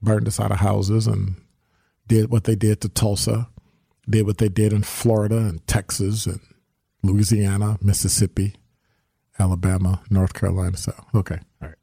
burned 0.00 0.26
us 0.26 0.40
out 0.40 0.52
of 0.52 0.56
houses 0.58 1.06
and 1.06 1.36
did 2.08 2.30
what 2.30 2.44
they 2.44 2.54
did 2.54 2.80
to 2.80 2.88
Tulsa, 2.88 3.50
did 4.08 4.24
what 4.24 4.38
they 4.38 4.48
did 4.48 4.72
in 4.72 4.84
Florida 4.84 5.36
and 5.36 5.64
Texas 5.66 6.24
and 6.26 6.40
Louisiana, 7.02 7.76
Mississippi, 7.82 8.54
Alabama, 9.38 10.00
North 10.08 10.32
Carolina. 10.32 10.78
So, 10.78 10.94
okay. 11.14 11.40
All 11.60 11.68
right. 11.68 11.76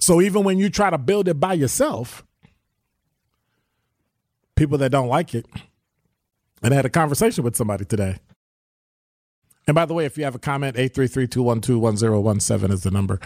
So 0.00 0.20
even 0.20 0.42
when 0.42 0.58
you 0.58 0.68
try 0.68 0.90
to 0.90 0.98
build 0.98 1.28
it 1.28 1.38
by 1.38 1.52
yourself, 1.52 2.24
people 4.62 4.78
that 4.78 4.92
don't 4.92 5.08
like 5.08 5.34
it. 5.34 5.44
And 6.62 6.72
I 6.72 6.76
had 6.76 6.86
a 6.86 6.90
conversation 6.90 7.42
with 7.42 7.56
somebody 7.56 7.84
today. 7.84 8.18
And 9.66 9.74
by 9.74 9.86
the 9.86 9.92
way, 9.92 10.04
if 10.04 10.16
you 10.16 10.22
have 10.22 10.36
a 10.36 10.38
comment, 10.38 10.76
833-212-1017 10.76 12.70
is 12.70 12.84
the 12.84 12.92
number. 12.92 13.18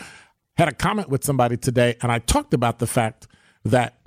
Had 0.56 0.68
a 0.68 0.72
comment 0.72 1.10
with 1.10 1.24
somebody 1.24 1.58
today, 1.58 1.96
and 2.00 2.10
I 2.10 2.20
talked 2.20 2.54
about 2.54 2.78
the 2.78 2.86
fact 2.86 3.26
that, 3.66 3.98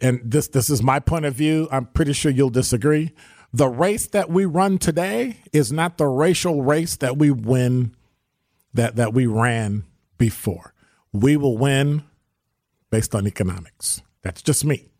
and 0.00 0.22
this 0.24 0.48
this 0.48 0.70
is 0.70 0.82
my 0.82 1.00
point 1.00 1.26
of 1.26 1.34
view. 1.34 1.68
I'm 1.70 1.84
pretty 1.84 2.14
sure 2.14 2.32
you'll 2.32 2.48
disagree. 2.48 3.12
The 3.52 3.68
race 3.68 4.06
that 4.06 4.30
we 4.30 4.46
run 4.46 4.78
today 4.78 5.40
is 5.52 5.70
not 5.70 5.98
the 5.98 6.06
racial 6.06 6.62
race 6.62 6.96
that 6.96 7.18
we 7.18 7.30
win 7.30 7.94
that 8.72 8.96
that 8.96 9.12
we 9.12 9.26
ran 9.26 9.84
before. 10.16 10.72
We 11.12 11.36
will 11.36 11.58
win 11.58 12.04
based 12.90 13.14
on 13.14 13.26
economics. 13.26 14.00
That's 14.22 14.40
just 14.40 14.64
me. 14.64 14.91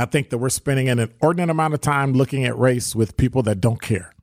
I 0.00 0.06
think 0.06 0.30
that 0.30 0.38
we're 0.38 0.48
spending 0.48 0.88
an 0.88 0.98
inordinate 0.98 1.50
amount 1.50 1.74
of 1.74 1.82
time 1.82 2.14
looking 2.14 2.46
at 2.46 2.58
race 2.58 2.96
with 2.96 3.18
people 3.18 3.42
that 3.42 3.60
don't 3.60 3.82
care, 3.82 4.14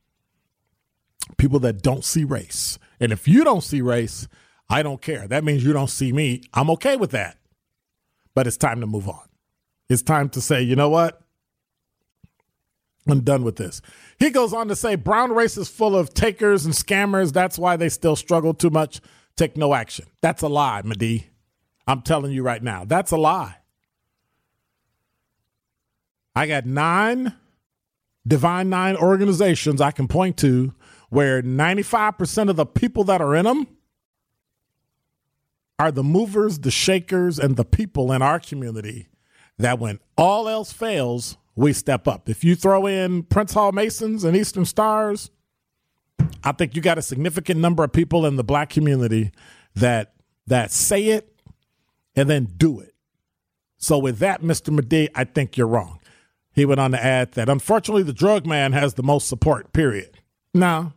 people 1.38 1.60
that 1.60 1.84
don't 1.84 2.04
see 2.04 2.24
race. 2.24 2.80
And 3.00 3.12
if 3.12 3.28
you 3.28 3.44
don't 3.44 3.64
see 3.64 3.82
race, 3.82 4.28
I 4.72 4.82
don't 4.82 5.04
care. 5.04 5.28
That 5.28 5.44
means 5.44 5.64
you 5.64 5.74
don't 5.74 5.92
see 5.92 6.12
me. 6.12 6.42
I'm 6.56 6.72
okay 6.72 6.96
with 6.96 7.12
that. 7.12 7.38
But 8.34 8.48
it's 8.48 8.58
time 8.58 8.82
to 8.82 8.88
move 8.88 9.08
on. 9.08 9.22
It's 9.88 10.02
time 10.02 10.30
to 10.30 10.42
say, 10.42 10.64
you 10.64 10.76
know 10.76 10.90
what? 10.90 11.22
I'm 13.08 13.22
done 13.22 13.44
with 13.44 13.58
this. 13.58 13.80
He 14.18 14.32
goes 14.32 14.54
on 14.54 14.70
to 14.70 14.76
say 14.76 14.96
brown 14.96 15.32
race 15.32 15.58
is 15.58 15.70
full 15.70 15.96
of 15.96 16.12
takers 16.12 16.66
and 16.66 16.74
scammers. 16.74 17.34
That's 17.34 17.60
why 17.60 17.78
they 17.78 17.90
still 17.90 18.16
struggle 18.16 18.56
too 18.56 18.72
much. 18.72 19.00
Take 19.36 19.56
no 19.56 19.76
action. 19.76 20.06
That's 20.22 20.42
a 20.42 20.50
lie, 20.50 20.82
Madi. 20.84 21.28
I'm 21.86 22.02
telling 22.02 22.32
you 22.32 22.42
right 22.42 22.64
now. 22.64 22.84
That's 22.84 23.12
a 23.12 23.18
lie. 23.18 23.58
I 26.38 26.46
got 26.46 26.68
nine 26.68 27.34
Divine 28.28 28.70
Nine 28.70 28.96
organizations 28.96 29.82
I 29.82 29.90
can 29.90 30.08
point 30.08 30.38
to 30.38 30.72
where 31.10 31.42
95% 31.42 32.50
of 32.50 32.56
the 32.56 32.66
people 32.66 33.04
that 33.06 33.22
are 33.22 33.36
in 33.36 33.46
them 33.46 33.66
are 35.80 35.92
the 35.92 36.04
movers, 36.04 36.60
the 36.60 36.70
shakers, 36.70 37.40
and 37.40 37.56
the 37.56 37.66
people 37.66 38.12
in 38.12 38.22
our 38.22 38.40
community 38.40 39.08
that 39.58 39.80
when 39.80 40.00
all 40.16 40.48
else 40.48 40.72
fails, 40.72 41.38
we 41.56 41.74
step 41.74 42.08
up. 42.08 42.30
If 42.30 42.44
you 42.44 42.56
throw 42.56 42.86
in 42.86 43.24
Prince 43.24 43.54
Hall 43.54 43.72
Masons 43.72 44.24
and 44.24 44.38
Eastern 44.38 44.66
Stars, 44.66 45.32
I 46.44 46.52
think 46.52 46.76
you 46.76 46.84
got 46.84 47.00
a 47.00 47.02
significant 47.02 47.60
number 47.60 47.84
of 47.84 47.92
people 47.92 48.28
in 48.28 48.36
the 48.36 48.44
black 48.44 48.70
community 48.70 49.32
that 49.74 50.14
that 50.46 50.72
say 50.72 51.06
it 51.06 51.34
and 52.16 52.30
then 52.30 52.46
do 52.58 52.80
it. 52.80 52.94
So 53.80 53.98
with 53.98 54.20
that, 54.20 54.44
Mr. 54.44 54.72
Madi, 54.72 55.10
I 55.16 55.24
think 55.24 55.58
you're 55.58 55.66
wrong. 55.66 55.97
He 56.58 56.66
went 56.66 56.80
on 56.80 56.90
to 56.90 57.06
add 57.06 57.34
that 57.34 57.50
unfortunately 57.50 58.02
the 58.02 58.12
drug 58.12 58.48
man 58.48 58.72
has 58.74 58.96
the 58.96 59.04
most 59.04 59.28
support, 59.28 59.74
period. 59.74 60.22
No, 60.56 60.92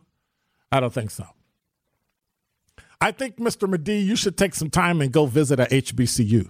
I 0.71 0.79
don't 0.79 0.91
think 0.91 1.11
so. 1.11 1.27
I 2.99 3.11
think, 3.11 3.37
Mr. 3.37 3.69
Madi, 3.69 3.99
you 3.99 4.15
should 4.15 4.39
take 4.39 4.55
some 4.55 4.71
time 4.71 5.01
and 5.01 5.11
go 5.11 5.27
visit 5.27 5.59
a 5.59 5.65
HBCU. 5.65 6.49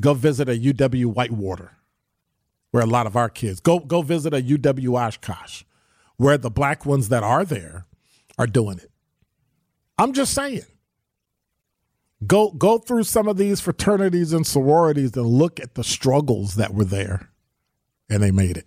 Go 0.00 0.14
visit 0.14 0.48
a 0.48 0.52
UW 0.52 1.04
Whitewater, 1.12 1.72
where 2.70 2.82
a 2.82 2.86
lot 2.86 3.06
of 3.06 3.14
our 3.14 3.28
kids 3.28 3.60
go. 3.60 3.78
Go 3.78 4.00
visit 4.00 4.32
a 4.32 4.40
UW 4.40 4.98
Oshkosh, 4.98 5.64
where 6.16 6.38
the 6.38 6.50
black 6.50 6.86
ones 6.86 7.10
that 7.10 7.22
are 7.22 7.44
there 7.44 7.84
are 8.38 8.46
doing 8.46 8.78
it. 8.78 8.90
I'm 9.98 10.14
just 10.14 10.32
saying. 10.32 10.64
Go 12.26 12.52
go 12.52 12.78
through 12.78 13.04
some 13.04 13.28
of 13.28 13.36
these 13.36 13.60
fraternities 13.60 14.32
and 14.32 14.46
sororities 14.46 15.14
and 15.14 15.26
look 15.26 15.60
at 15.60 15.74
the 15.74 15.84
struggles 15.84 16.54
that 16.54 16.72
were 16.72 16.86
there 16.86 17.28
and 18.08 18.22
they 18.22 18.30
made 18.30 18.56
it. 18.56 18.66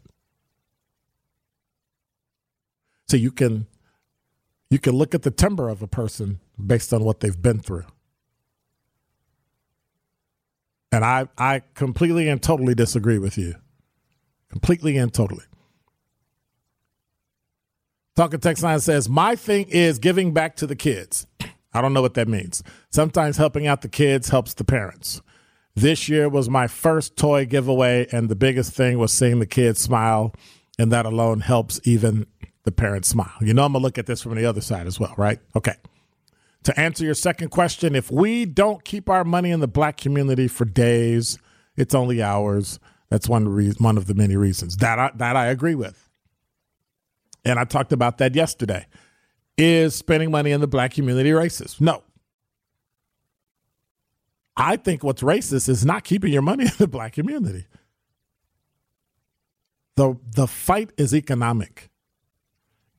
So 3.08 3.18
you 3.18 3.32
can 3.32 3.68
you 4.70 4.80
can 4.80 4.94
look 4.96 5.16
at 5.16 5.22
the 5.22 5.32
timber 5.32 5.70
of 5.70 5.82
a 5.82 5.88
person 5.88 6.40
based 6.64 6.94
on 6.94 7.04
what 7.04 7.22
they've 7.22 7.42
been 7.42 7.60
through. 7.60 7.86
And 10.92 11.06
I 11.06 11.28
I 11.38 11.62
completely 11.74 12.28
and 12.28 12.42
totally 12.42 12.76
disagree 12.76 13.18
with 13.18 13.38
you. 13.38 13.56
Completely 14.50 14.98
and 14.98 15.14
totally. 15.14 15.44
Talking 18.16 18.40
Text 18.40 18.64
Line 18.64 18.80
says, 18.80 19.08
My 19.08 19.36
thing 19.36 19.68
is 19.70 20.00
giving 20.00 20.34
back 20.34 20.56
to 20.56 20.66
the 20.66 20.76
kids. 20.76 21.28
I 21.72 21.82
don't 21.82 21.94
know 21.94 22.02
what 22.02 22.16
that 22.16 22.28
means. 22.28 22.64
Sometimes 22.90 23.38
helping 23.38 23.68
out 23.68 23.84
the 23.84 23.90
kids 23.90 24.30
helps 24.30 24.56
the 24.56 24.64
parents. 24.64 25.22
This 25.78 26.10
year 26.10 26.28
was 26.28 26.50
my 26.50 26.66
first 26.66 27.18
toy 27.18 27.46
giveaway, 27.46 28.08
and 28.12 28.30
the 28.30 28.36
biggest 28.36 28.74
thing 28.74 28.98
was 28.98 29.14
seeing 29.14 29.38
the 29.38 29.46
kids 29.46 29.80
smile, 29.80 30.34
and 30.80 30.92
that 30.92 31.06
alone 31.06 31.42
helps 31.42 31.80
even 31.84 32.26
the 32.64 32.72
parents 32.72 33.10
smile. 33.10 33.36
You 33.42 33.54
know, 33.54 33.64
I'm 33.64 33.74
going 33.74 33.84
to 33.84 33.86
look 33.86 34.00
at 34.00 34.08
this 34.08 34.24
from 34.24 34.34
the 34.34 34.46
other 34.46 34.60
side 34.60 34.88
as 34.88 35.00
well, 35.00 35.14
right? 35.18 35.38
Okay. 35.56 35.76
To 36.64 36.80
answer 36.80 37.06
your 37.06 37.14
second 37.14 37.50
question, 37.50 37.94
if 37.96 38.10
we 38.10 38.44
don't 38.44 38.84
keep 38.84 39.08
our 39.08 39.24
money 39.24 39.52
in 39.52 39.60
the 39.60 39.68
black 39.68 39.98
community 39.98 40.48
for 40.48 40.66
days, 40.66 41.38
it's 41.76 41.94
only 41.94 42.24
hours. 42.24 42.80
That's 43.12 43.30
one 43.30 43.46
one 43.78 43.98
of 44.00 44.08
the 44.08 44.16
many 44.16 44.36
reasons 44.36 44.78
that 44.78 44.98
I, 44.98 45.12
that 45.14 45.36
I 45.36 45.46
agree 45.46 45.76
with. 45.76 46.10
And 47.46 47.60
I 47.60 47.66
talked 47.66 47.94
about 47.94 48.18
that 48.18 48.34
yesterday. 48.34 48.88
Is 49.60 49.94
spending 49.94 50.32
money 50.32 50.50
in 50.50 50.60
the 50.60 50.68
black 50.68 50.96
community 50.96 51.30
racist? 51.30 51.80
No. 51.80 52.02
I 54.58 54.76
think 54.76 55.04
what's 55.04 55.22
racist 55.22 55.70
is 55.70 55.86
not 55.86 56.04
keeping 56.04 56.34
your 56.34 56.42
money 56.42 56.64
in 56.66 56.72
the 56.78 56.88
black 56.88 57.14
community. 57.14 57.68
The 59.96 60.18
the 60.36 60.48
fight 60.48 60.92
is 60.98 61.14
economic. 61.14 61.90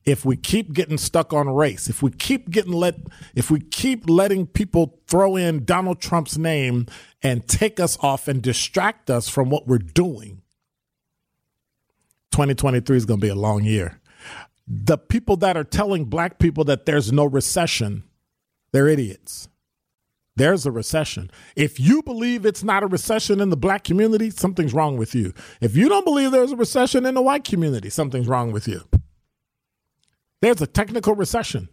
If 0.05 0.25
we 0.25 0.37
keep 0.37 0.73
getting 0.73 0.97
stuck 0.97 1.33
on 1.33 1.49
race, 1.49 1.89
if 1.89 2.01
we 2.01 2.09
keep 2.09 2.49
getting 2.49 2.71
let 2.71 2.95
if 3.35 3.51
we 3.51 3.59
keep 3.59 4.09
letting 4.09 4.47
people 4.47 4.99
throw 5.07 5.35
in 5.35 5.65
Donald 5.65 6.01
Trump's 6.01 6.37
name 6.37 6.87
and 7.21 7.47
take 7.47 7.79
us 7.79 7.97
off 8.01 8.27
and 8.27 8.41
distract 8.41 9.09
us 9.09 9.27
from 9.29 9.49
what 9.49 9.67
we're 9.67 9.77
doing, 9.77 10.41
2023 12.31 12.97
is 12.97 13.05
going 13.05 13.19
to 13.19 13.25
be 13.25 13.29
a 13.29 13.35
long 13.35 13.63
year. 13.63 13.99
The 14.67 14.97
people 14.97 15.35
that 15.37 15.57
are 15.57 15.63
telling 15.63 16.05
black 16.05 16.39
people 16.39 16.63
that 16.65 16.85
there's 16.85 17.11
no 17.11 17.25
recession, 17.25 18.03
they're 18.71 18.87
idiots. 18.87 19.48
There's 20.39 20.65
a 20.65 20.71
recession. 20.71 21.29
If 21.57 21.81
you 21.81 22.01
believe 22.01 22.45
it's 22.45 22.63
not 22.63 22.81
a 22.81 22.87
recession 22.87 23.41
in 23.41 23.49
the 23.49 23.57
black 23.57 23.83
community, 23.83 24.29
something's 24.29 24.73
wrong 24.73 24.95
with 24.95 25.13
you. 25.13 25.33
If 25.59 25.75
you 25.75 25.89
don't 25.89 26.05
believe 26.05 26.31
there's 26.31 26.53
a 26.53 26.55
recession 26.55 27.05
in 27.05 27.13
the 27.13 27.21
white 27.21 27.43
community, 27.43 27.89
something's 27.89 28.27
wrong 28.27 28.53
with 28.53 28.65
you. 28.65 28.81
There's 30.41 30.61
a 30.61 30.67
technical 30.67 31.13
recession. 31.13 31.67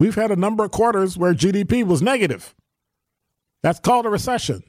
We've 0.00 0.16
had 0.16 0.32
a 0.32 0.36
number 0.36 0.64
of 0.64 0.72
quarters 0.72 1.16
where 1.16 1.32
GDP 1.32 1.86
was 1.86 2.02
negative. 2.02 2.56
That's 3.62 3.78
called 3.78 4.04
a 4.04 4.08
recession. 4.08 4.64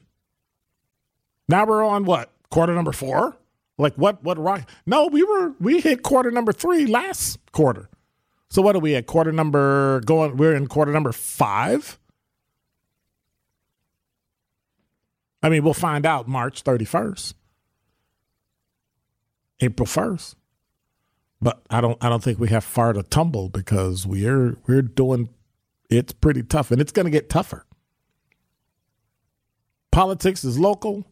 Now 1.48 1.66
we're 1.66 1.84
on 1.84 2.04
what? 2.04 2.30
Quarter 2.50 2.72
number 2.76 2.92
four? 2.92 3.36
Like 3.76 3.94
what 3.94 4.22
what 4.22 4.38
rock? 4.38 4.68
No, 4.86 5.06
we 5.06 5.22
were 5.22 5.52
we 5.60 5.80
hit 5.80 6.02
quarter 6.02 6.30
number 6.30 6.52
3 6.52 6.86
last 6.86 7.38
quarter. 7.52 7.88
So 8.48 8.62
what 8.62 8.76
are 8.76 8.80
we 8.80 8.94
at 8.94 9.06
quarter 9.06 9.32
number 9.32 10.00
going 10.00 10.36
we're 10.36 10.54
in 10.54 10.68
quarter 10.68 10.92
number 10.92 11.12
5? 11.12 11.98
I 15.42 15.48
mean, 15.50 15.62
we'll 15.62 15.74
find 15.74 16.06
out 16.06 16.26
March 16.26 16.64
31st. 16.64 17.34
April 19.60 19.86
1st. 19.86 20.36
But 21.42 21.60
I 21.68 21.80
don't 21.80 22.02
I 22.02 22.08
don't 22.08 22.22
think 22.22 22.38
we 22.38 22.48
have 22.48 22.64
far 22.64 22.92
to 22.92 23.02
tumble 23.02 23.48
because 23.48 24.06
we're 24.06 24.56
we're 24.66 24.82
doing 24.82 25.28
it's 25.90 26.12
pretty 26.12 26.42
tough 26.42 26.70
and 26.70 26.80
it's 26.80 26.92
going 26.92 27.04
to 27.04 27.10
get 27.10 27.28
tougher. 27.28 27.66
Politics 29.90 30.44
is 30.44 30.58
local 30.58 31.04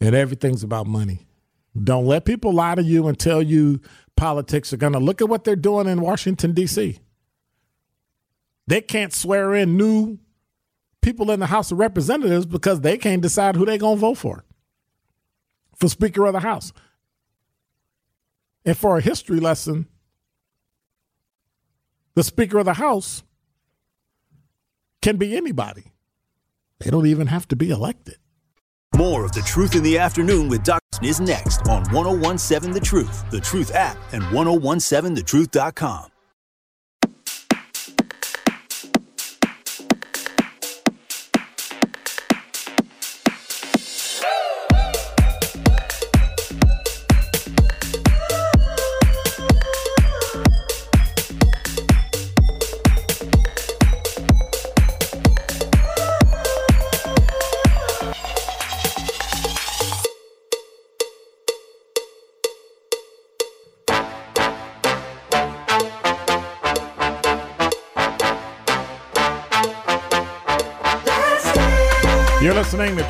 and 0.00 0.14
everything's 0.14 0.62
about 0.62 0.86
money. 0.86 1.26
Don't 1.82 2.06
let 2.06 2.24
people 2.24 2.52
lie 2.52 2.76
to 2.76 2.82
you 2.82 3.08
and 3.08 3.18
tell 3.18 3.42
you 3.42 3.80
politics 4.16 4.72
are 4.72 4.76
going 4.76 4.92
to 4.92 5.00
look 5.00 5.20
at 5.20 5.28
what 5.28 5.44
they're 5.44 5.56
doing 5.56 5.88
in 5.88 6.00
Washington 6.00 6.52
D.C. 6.52 6.98
They 8.66 8.80
can't 8.80 9.12
swear 9.12 9.54
in 9.54 9.76
new 9.76 10.18
people 11.02 11.30
in 11.30 11.40
the 11.40 11.46
House 11.46 11.72
of 11.72 11.78
Representatives 11.78 12.46
because 12.46 12.80
they 12.80 12.96
can't 12.96 13.22
decide 13.22 13.56
who 13.56 13.66
they're 13.66 13.76
going 13.78 13.96
to 13.96 14.00
vote 14.00 14.18
for 14.18 14.44
for 15.76 15.88
Speaker 15.88 16.24
of 16.26 16.32
the 16.32 16.40
House. 16.40 16.72
And 18.64 18.76
for 18.76 18.96
a 18.96 19.00
history 19.00 19.40
lesson, 19.40 19.86
the 22.14 22.22
Speaker 22.22 22.58
of 22.58 22.64
the 22.64 22.74
House 22.74 23.22
can 25.02 25.16
be 25.16 25.36
anybody. 25.36 25.92
They 26.78 26.90
don't 26.90 27.06
even 27.06 27.26
have 27.26 27.46
to 27.48 27.56
be 27.56 27.70
elected. 27.70 28.16
More 28.94 29.24
of 29.24 29.32
The 29.32 29.42
Truth 29.42 29.74
in 29.74 29.82
the 29.82 29.98
Afternoon 29.98 30.48
with 30.48 30.62
Dr. 30.62 30.80
is 31.02 31.20
next 31.20 31.66
on 31.68 31.82
1017 31.90 32.72
The 32.72 32.80
Truth, 32.80 33.28
The 33.30 33.40
Truth 33.40 33.72
app, 33.74 33.96
and 34.12 34.22
1017thetruth.com. 34.24 36.13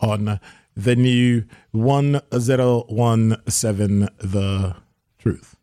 on 0.00 0.40
the 0.76 0.96
new 0.96 1.44
1017 1.72 4.08
The 4.18 4.76
Truth. 5.18 5.56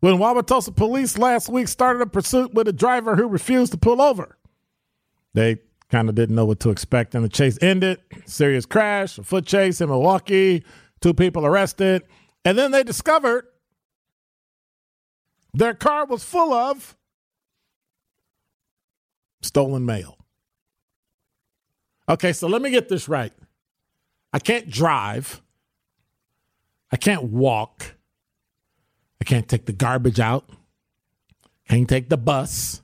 When 0.00 0.16
Wauwatosa 0.16 0.76
police 0.76 1.16
last 1.16 1.48
week 1.48 1.68
started 1.68 2.02
a 2.02 2.06
pursuit 2.06 2.52
with 2.52 2.68
a 2.68 2.72
driver 2.72 3.16
who 3.16 3.26
refused 3.26 3.72
to 3.72 3.78
pull 3.78 4.02
over, 4.02 4.36
they 5.32 5.58
kind 5.90 6.08
of 6.08 6.14
didn't 6.14 6.36
know 6.36 6.44
what 6.44 6.60
to 6.60 6.70
expect, 6.70 7.14
and 7.14 7.24
the 7.24 7.28
chase 7.28 7.58
ended. 7.62 8.00
Serious 8.26 8.66
crash, 8.66 9.16
a 9.16 9.22
foot 9.22 9.46
chase 9.46 9.80
in 9.80 9.88
Milwaukee, 9.88 10.64
two 11.00 11.14
people 11.14 11.46
arrested, 11.46 12.02
and 12.44 12.58
then 12.58 12.70
they 12.70 12.82
discovered 12.82 13.46
their 15.54 15.72
car 15.72 16.04
was 16.04 16.24
full 16.24 16.52
of 16.52 16.96
stolen 19.40 19.86
mail. 19.86 20.18
Okay, 22.08 22.32
so 22.32 22.48
let 22.48 22.60
me 22.60 22.70
get 22.70 22.88
this 22.88 23.08
right. 23.08 23.32
I 24.32 24.38
can't 24.38 24.68
drive. 24.68 25.40
I 26.92 26.96
can't 26.96 27.24
walk. 27.24 27.94
I 29.20 29.24
can't 29.24 29.48
take 29.48 29.64
the 29.64 29.72
garbage 29.72 30.20
out. 30.20 30.44
Can't 31.68 31.88
take 31.88 32.08
the 32.08 32.16
bus. 32.16 32.82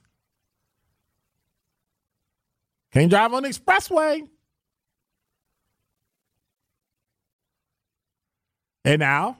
Can't 2.92 3.10
drive 3.10 3.32
on 3.32 3.42
the 3.42 3.50
expressway. 3.50 4.26
And 8.84 9.00
now, 9.00 9.36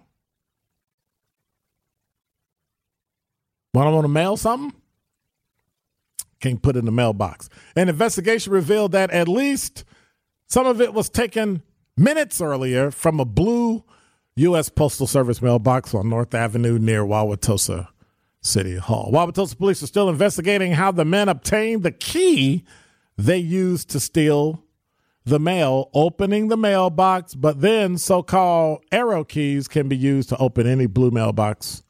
when 3.72 3.86
I 3.86 3.90
want 3.90 4.04
to 4.04 4.08
mail 4.08 4.36
something, 4.36 4.79
can't 6.40 6.62
put 6.62 6.76
in 6.76 6.84
the 6.84 6.92
mailbox. 6.92 7.48
An 7.76 7.88
investigation 7.88 8.52
revealed 8.52 8.92
that 8.92 9.10
at 9.10 9.28
least 9.28 9.84
some 10.46 10.66
of 10.66 10.80
it 10.80 10.92
was 10.92 11.08
taken 11.08 11.62
minutes 11.96 12.40
earlier 12.40 12.90
from 12.90 13.20
a 13.20 13.24
blue 13.24 13.84
U.S. 14.36 14.68
Postal 14.68 15.06
Service 15.06 15.42
mailbox 15.42 15.94
on 15.94 16.08
North 16.08 16.34
Avenue 16.34 16.78
near 16.78 17.02
Wauwatosa 17.04 17.88
City 18.40 18.76
Hall. 18.76 19.10
Wauwatosa 19.12 19.56
police 19.56 19.82
are 19.82 19.86
still 19.86 20.08
investigating 20.08 20.72
how 20.72 20.90
the 20.90 21.04
men 21.04 21.28
obtained 21.28 21.82
the 21.82 21.92
key 21.92 22.64
they 23.18 23.36
used 23.36 23.90
to 23.90 24.00
steal 24.00 24.64
the 25.26 25.38
mail, 25.38 25.90
opening 25.92 26.48
the 26.48 26.56
mailbox, 26.56 27.34
but 27.34 27.60
then 27.60 27.98
so 27.98 28.22
called 28.22 28.82
arrow 28.90 29.24
keys 29.24 29.68
can 29.68 29.88
be 29.88 29.96
used 29.96 30.30
to 30.30 30.36
open 30.38 30.66
any 30.66 30.86
blue 30.86 31.10
mailbox 31.10 31.82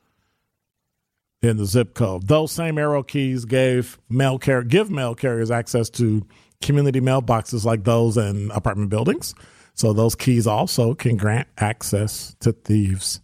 in 1.42 1.56
the 1.56 1.64
zip 1.64 1.94
code. 1.94 2.28
Those 2.28 2.52
same 2.52 2.78
arrow 2.78 3.02
keys 3.02 3.44
gave 3.44 3.98
mail 4.08 4.38
car- 4.38 4.62
give 4.62 4.90
mail 4.90 5.14
carriers 5.14 5.50
access 5.50 5.88
to 5.90 6.26
community 6.60 7.00
mailboxes 7.00 7.64
like 7.64 7.84
those 7.84 8.16
in 8.16 8.50
apartment 8.50 8.90
buildings. 8.90 9.34
So 9.74 9.92
those 9.92 10.14
keys 10.14 10.46
also 10.46 10.94
can 10.94 11.16
grant 11.16 11.48
access 11.56 12.36
to 12.40 12.52
thieves 12.52 13.20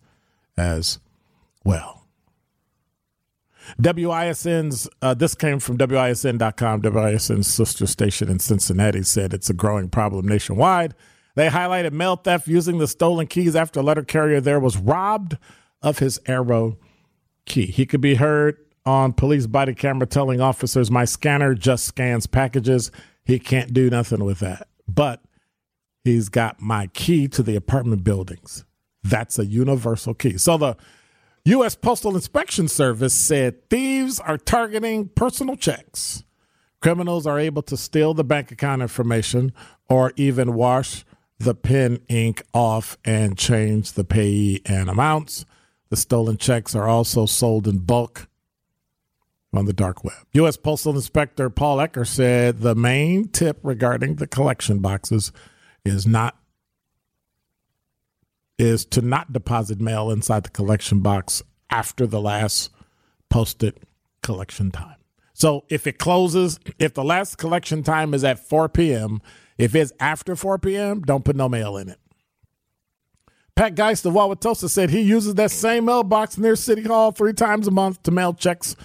as 0.57 0.99
well. 1.65 2.07
WISN's, 3.81 4.89
uh, 5.03 5.13
this 5.13 5.35
came 5.35 5.59
from 5.59 5.77
WISN.com. 5.77 6.83
WISN's 6.83 7.47
sister 7.47 7.87
station 7.87 8.31
in 8.31 8.39
Cincinnati 8.39 9.03
said 9.03 9.35
it's 9.35 9.51
a 9.51 9.55
growing 9.55 9.89
problem 9.89 10.27
nationwide. 10.27 10.95
They 11.35 11.49
highlighted 11.49 11.93
mail 11.93 12.17
theft 12.17 12.49
using 12.49 12.79
the 12.79 12.87
stolen 12.87 13.27
keys 13.27 13.55
after 13.55 13.81
a 13.81 13.83
letter 13.83 14.05
carrier 14.05 14.41
there 14.41 14.61
was 14.61 14.79
robbed 14.79 15.37
of 15.83 15.99
his 15.99 16.19
arrow 16.27 16.79
key. 17.47 17.67
He 17.67 17.87
could 17.87 18.01
be 18.01 18.17
heard 18.17 18.59
on 18.85 19.13
police 19.13 19.47
body 19.47 19.75
camera 19.75 20.07
telling 20.07 20.41
officers, 20.41 20.91
My 20.91 21.05
scanner 21.05 21.55
just 21.55 21.85
scans 21.85 22.27
packages. 22.27 22.91
He 23.25 23.39
can't 23.39 23.73
do 23.73 23.91
nothing 23.91 24.25
with 24.25 24.39
that. 24.41 24.69
But 24.87 25.23
he's 26.05 26.29
got 26.29 26.61
my 26.61 26.87
key 26.89 27.27
to 27.29 27.43
the 27.43 27.57
apartment 27.57 28.05
buildings. 28.05 28.65
That's 29.03 29.39
a 29.39 29.47
universal 29.47 30.15
key. 30.15 30.39
So 30.39 30.57
the 30.57 30.77
U.S. 31.47 31.75
Postal 31.77 32.15
Inspection 32.15 32.69
Service 32.69 33.15
said 33.15 33.69
thieves 33.71 34.19
are 34.21 34.39
targeting 34.39 35.09
personal 35.09 35.57
checks. 35.57 36.25
Criminals 36.81 37.27
are 37.27 37.39
able 37.39 37.63
to 37.63 37.77
steal 37.77 38.15
the 38.15 38.25
bank 38.25 38.51
account 38.51 38.83
information 38.83 39.53
or 39.89 40.13
even 40.17 40.55
wash 40.55 41.05
the 41.39 41.55
pen 41.55 42.01
ink 42.09 42.43
off 42.53 42.97
and 43.05 43.37
change 43.37 43.93
the 43.93 44.05
payee 44.05 44.61
and 44.67 44.89
amounts. 44.89 45.45
The 45.89 45.97
stolen 45.97 46.37
checks 46.37 46.75
are 46.75 46.89
also 46.89 47.27
sold 47.27 47.69
in 47.69 47.79
bulk 47.79 48.29
on 49.53 49.67
the 49.67 49.73
dark 49.73 50.05
web. 50.05 50.27
U.S. 50.33 50.57
Postal 50.57 50.95
Inspector 50.95 51.49
Paul 51.51 51.79
Ecker 51.79 52.07
said 52.07 52.59
the 52.59 52.75
main 52.75 53.29
tip 53.29 53.59
regarding 53.63 54.17
the 54.17 54.27
collection 54.27 54.81
boxes 54.81 55.33
is 55.85 56.07
not 56.07 56.37
is 58.59 58.85
to 58.87 59.03
not 59.03 59.33
deposit 59.33 59.81
mail 59.81 60.11
inside 60.11 60.45
the 60.45 60.51
collection 60.51 61.01
box 61.01 61.43
after 61.71 62.07
the 62.07 62.21
last 62.21 62.71
posted 63.29 63.79
collection 64.23 64.71
time. 64.71 64.97
So 65.35 65.65
if 65.69 65.87
it 65.87 65.99
closes, 65.99 66.59
if 66.79 66.95
the 66.95 67.05
last 67.05 67.37
collection 67.37 67.83
time 67.83 68.15
is 68.15 68.25
at 68.25 68.39
4 68.39 68.71
p.m., 68.71 69.21
if 69.59 69.75
it's 69.75 69.93
after 70.01 70.35
4 70.35 70.59
p.m., 70.59 71.03
don't 71.03 71.25
put 71.25 71.37
no 71.37 71.51
mail 71.51 71.77
in 71.77 71.91
it. 71.91 71.99
Pat 73.57 73.75
Geist 73.75 74.05
of 74.05 74.13
Wauwatosa 74.13 74.69
said 74.69 74.91
he 74.91 75.01
uses 75.01 75.35
that 75.35 75.51
same 75.51 75.87
mailbox 75.87 76.37
near 76.37 76.57
City 76.57 76.83
Hall 76.83 77.11
three 77.11 77.33
times 77.33 77.67
a 77.67 77.71
month 77.71 78.03
to 78.03 78.11
mail 78.11 78.35
checks 78.35 78.77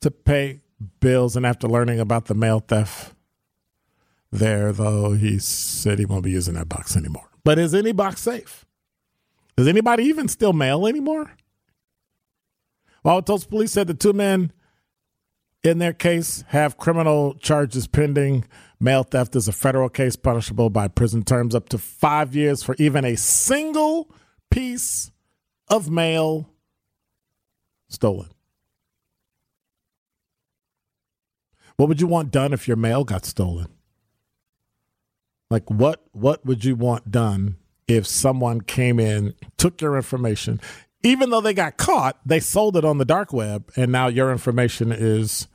to 0.00 0.12
pay 0.12 0.60
bills. 1.00 1.34
And 1.36 1.44
after 1.44 1.66
learning 1.66 1.98
about 1.98 2.26
the 2.26 2.34
mail 2.34 2.60
theft 2.60 3.14
there, 4.30 4.72
though, 4.72 5.12
he 5.14 5.40
said 5.40 5.98
he 5.98 6.04
won't 6.04 6.22
be 6.22 6.30
using 6.30 6.54
that 6.54 6.68
box 6.68 6.96
anymore. 6.96 7.28
But 7.42 7.58
is 7.58 7.74
any 7.74 7.90
box 7.90 8.20
safe? 8.20 8.64
Does 9.56 9.66
anybody 9.66 10.04
even 10.04 10.28
still 10.28 10.52
mail 10.52 10.86
anymore? 10.86 11.32
Wauwatosa 13.04 13.48
police 13.48 13.72
said 13.72 13.88
the 13.88 13.94
two 13.94 14.12
men 14.12 14.52
in 15.64 15.78
their 15.78 15.92
case 15.92 16.44
have 16.48 16.78
criminal 16.78 17.34
charges 17.34 17.88
pending. 17.88 18.44
Mail 18.82 19.04
theft 19.04 19.36
is 19.36 19.46
a 19.46 19.52
federal 19.52 19.88
case 19.88 20.16
punishable 20.16 20.68
by 20.68 20.88
prison 20.88 21.22
terms 21.22 21.54
up 21.54 21.68
to 21.68 21.78
five 21.78 22.34
years 22.34 22.64
for 22.64 22.74
even 22.80 23.04
a 23.04 23.16
single 23.16 24.12
piece 24.50 25.12
of 25.68 25.88
mail 25.88 26.50
stolen. 27.88 28.28
What 31.76 31.88
would 31.88 32.00
you 32.00 32.08
want 32.08 32.32
done 32.32 32.52
if 32.52 32.66
your 32.66 32.76
mail 32.76 33.04
got 33.04 33.24
stolen? 33.24 33.68
Like 35.48 35.70
what 35.70 36.02
what 36.10 36.44
would 36.44 36.64
you 36.64 36.74
want 36.74 37.12
done 37.12 37.58
if 37.86 38.04
someone 38.04 38.62
came 38.62 38.98
in, 38.98 39.34
took 39.58 39.80
your 39.80 39.94
information, 39.94 40.60
even 41.04 41.30
though 41.30 41.40
they 41.40 41.54
got 41.54 41.76
caught, 41.76 42.18
they 42.26 42.40
sold 42.40 42.76
it 42.76 42.84
on 42.84 42.98
the 42.98 43.04
dark 43.04 43.32
web 43.32 43.70
and 43.76 43.92
now 43.92 44.08
your 44.08 44.32
information 44.32 44.90
is 44.90 45.46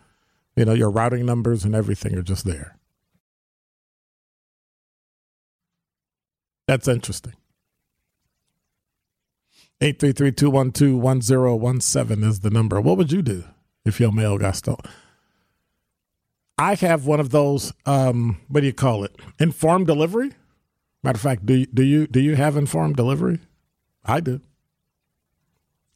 you 0.55 0.63
know, 0.63 0.73
your 0.73 0.89
routing 0.89 1.25
numbers 1.25 1.65
and 1.65 1.75
everything 1.75 2.15
are 2.15 2.23
just 2.23 2.45
there. 2.45 2.76
That's 6.67 6.87
interesting. 6.87 7.33
833-212-1017 9.81 12.23
is 12.23 12.41
the 12.41 12.49
number. 12.49 12.81
What 12.81 12.97
would 12.97 13.11
you 13.11 13.21
do 13.21 13.43
if 13.85 13.99
your 13.99 14.11
mail 14.11 14.37
got 14.37 14.55
stolen? 14.55 14.81
I 16.57 16.75
have 16.75 17.05
one 17.05 17.19
of 17.19 17.29
those. 17.29 17.73
Um, 17.85 18.39
what 18.47 18.61
do 18.61 18.65
you 18.65 18.73
call 18.73 19.03
it? 19.03 19.15
Informed 19.39 19.85
delivery. 19.85 20.31
Matter 21.03 21.17
of 21.17 21.21
fact, 21.21 21.45
do 21.45 21.53
you, 21.53 21.67
do 21.67 21.83
you 21.83 22.07
do 22.07 22.19
you 22.19 22.35
have 22.35 22.57
informed 22.57 22.95
delivery? 22.95 23.39
I 24.03 24.19
do. 24.19 24.41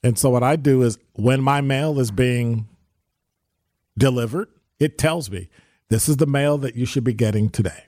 And 0.03 0.17
so 0.17 0.29
what 0.29 0.43
I 0.43 0.55
do 0.55 0.83
is 0.83 0.99
when 1.13 1.41
my 1.41 1.61
mail 1.61 1.99
is 1.99 2.11
being 2.11 2.67
delivered, 3.97 4.49
it 4.79 4.99
tells 4.99 5.31
me 5.31 5.49
this 5.89 6.07
is 6.07 6.17
the 6.17 6.27
mail 6.27 6.59
that 6.59 6.75
you 6.75 6.85
should 6.85 7.03
be 7.03 7.13
getting 7.13 7.49
today. 7.49 7.85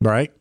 Right? 0.00 0.32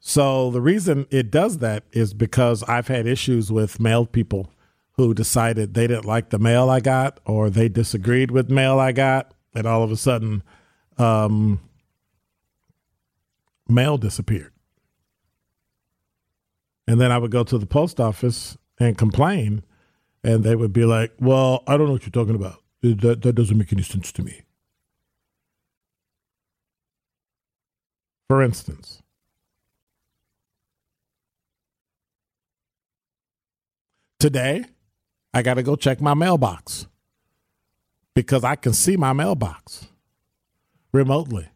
So 0.00 0.50
the 0.50 0.60
reason 0.60 1.06
it 1.10 1.30
does 1.30 1.58
that 1.58 1.84
is 1.92 2.14
because 2.14 2.62
I've 2.64 2.88
had 2.88 3.06
issues 3.06 3.50
with 3.50 3.80
mail 3.80 4.06
people 4.06 4.52
who 4.92 5.14
decided 5.14 5.74
they 5.74 5.86
didn't 5.86 6.04
like 6.04 6.30
the 6.30 6.38
mail 6.38 6.70
I 6.70 6.80
got 6.80 7.20
or 7.24 7.50
they 7.50 7.68
disagreed 7.68 8.30
with 8.30 8.50
mail 8.50 8.78
I 8.78 8.92
got, 8.92 9.32
and 9.54 9.66
all 9.66 9.82
of 9.82 9.90
a 9.90 9.96
sudden, 9.96 10.42
um, 10.98 11.60
mail 13.68 13.98
disappeared. 13.98 14.52
And 16.86 17.00
then 17.00 17.12
I 17.12 17.18
would 17.18 17.30
go 17.30 17.44
to 17.44 17.58
the 17.58 17.66
post 17.66 18.00
office 18.00 18.56
and 18.78 18.96
complain, 18.96 19.62
and 20.24 20.42
they 20.42 20.56
would 20.56 20.72
be 20.72 20.84
like, 20.84 21.12
"Well, 21.20 21.62
I 21.66 21.76
don't 21.76 21.86
know 21.86 21.92
what 21.92 22.02
you're 22.02 22.10
talking 22.10 22.34
about. 22.34 22.62
That 22.82 23.22
that 23.22 23.34
doesn't 23.34 23.58
make 23.58 23.72
any 23.72 23.82
sense 23.82 24.10
to 24.12 24.22
me." 24.22 24.42
For 28.28 28.42
instance, 28.42 29.02
today 34.18 34.64
I 35.32 35.42
got 35.42 35.54
to 35.54 35.62
go 35.62 35.76
check 35.76 36.00
my 36.00 36.14
mailbox 36.14 36.86
because 38.14 38.44
I 38.44 38.56
can 38.56 38.72
see 38.72 38.96
my 38.96 39.12
mailbox 39.12 39.86
remotely. 40.92 41.48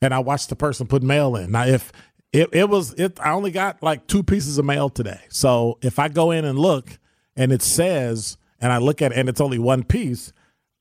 And 0.00 0.12
I 0.12 0.18
watched 0.18 0.50
the 0.50 0.56
person 0.56 0.86
put 0.86 1.02
mail 1.02 1.34
in. 1.34 1.50
Now, 1.50 1.64
if 1.64 1.90
it, 2.32 2.50
it 2.52 2.68
was, 2.68 2.92
it, 2.94 3.18
I 3.20 3.32
only 3.32 3.50
got 3.50 3.82
like 3.82 4.06
two 4.06 4.22
pieces 4.22 4.58
of 4.58 4.64
mail 4.64 4.90
today. 4.90 5.20
So 5.30 5.78
if 5.82 5.98
I 5.98 6.08
go 6.08 6.30
in 6.30 6.44
and 6.44 6.58
look 6.58 6.98
and 7.36 7.52
it 7.52 7.62
says, 7.62 8.36
and 8.60 8.70
I 8.72 8.78
look 8.78 9.02
at 9.02 9.12
it 9.12 9.18
and 9.18 9.28
it's 9.28 9.40
only 9.40 9.58
one 9.58 9.82
piece, 9.82 10.32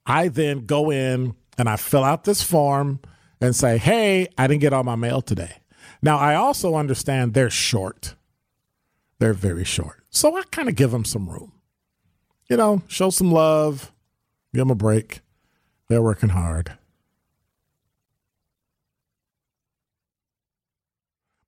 I 0.06 0.28
then 0.28 0.66
go 0.66 0.92
in 0.92 1.36
and 1.58 1.70
I 1.70 1.78
fill 1.78 2.04
out 2.04 2.26
this 2.26 2.44
form 2.44 3.00
and 3.40 3.56
say, 3.56 3.78
hey, 3.78 4.28
I 4.38 4.48
didn't 4.48 4.62
get 4.62 4.74
all 4.74 4.84
my 4.84 4.96
mail 4.96 5.22
today. 5.22 5.62
Now, 6.02 6.18
I 6.18 6.36
also 6.36 6.76
understand 6.76 7.34
they're 7.34 7.50
short. 7.50 8.16
They're 9.20 9.34
very 9.34 9.64
short. 9.64 10.04
So 10.10 10.36
I 10.38 10.44
kind 10.52 10.70
of 10.70 10.76
give 10.76 10.92
them 10.92 11.06
some 11.06 11.30
room 11.30 11.54
you 12.50 12.58
know, 12.58 12.82
show 12.88 13.10
some 13.10 13.32
love, 13.32 13.92
give 14.54 14.60
them 14.60 14.70
a 14.70 14.76
break. 14.76 15.22
They're 15.90 16.02
working 16.02 16.30
hard. 16.30 16.78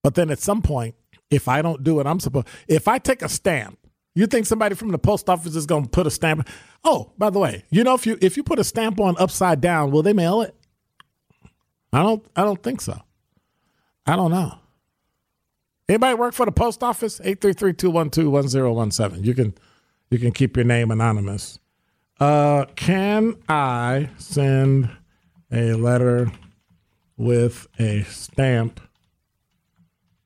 But 0.04 0.16
then 0.16 0.30
at 0.30 0.40
some 0.40 0.62
point, 0.62 0.96
if 1.30 1.48
I 1.48 1.62
don't 1.62 1.84
do 1.84 1.96
what 1.96 2.06
I'm 2.08 2.20
supposed, 2.20 2.48
if 2.68 2.88
I 2.88 3.00
take 3.00 3.22
a 3.22 3.30
stamp, 3.30 3.80
you 4.14 4.28
think 4.28 4.46
somebody 4.46 4.76
from 4.76 4.90
the 4.90 4.98
post 4.98 5.30
office 5.30 5.56
is 5.56 5.66
going 5.66 5.84
to 5.84 5.90
put 5.90 6.08
a 6.08 6.12
stamp? 6.12 6.48
Oh, 6.84 7.12
by 7.18 7.30
the 7.30 7.40
way, 7.40 7.66
you 7.70 7.84
know 7.84 7.96
if 7.96 8.06
you 8.06 8.18
if 8.22 8.38
you 8.38 8.44
put 8.44 8.60
a 8.60 8.64
stamp 8.64 9.00
on 9.00 9.16
upside 9.18 9.62
down, 9.62 9.92
will 9.92 10.04
they 10.04 10.14
mail 10.14 10.42
it? 10.42 10.56
I 11.92 12.02
don't. 12.02 12.26
I 12.36 12.44
don't 12.44 12.62
think 12.62 12.82
so. 12.82 13.00
I 14.06 14.16
don't 14.16 14.32
know. 14.32 14.60
Anybody 15.88 16.16
work 16.16 16.34
for 16.34 16.46
the 16.46 16.52
post 16.52 16.84
office? 16.84 17.20
833-212-1017. 17.20 19.24
You 19.24 19.36
can 19.36 19.54
you 20.10 20.20
can 20.20 20.32
keep 20.32 20.56
your 20.56 20.66
name 20.66 20.92
anonymous. 20.92 21.60
Uh, 22.20 22.66
can 22.76 23.36
I 23.50 24.10
send 24.18 24.90
a 25.52 25.74
letter 25.74 26.32
with 27.18 27.68
a 27.78 28.04
stamp 28.04 28.80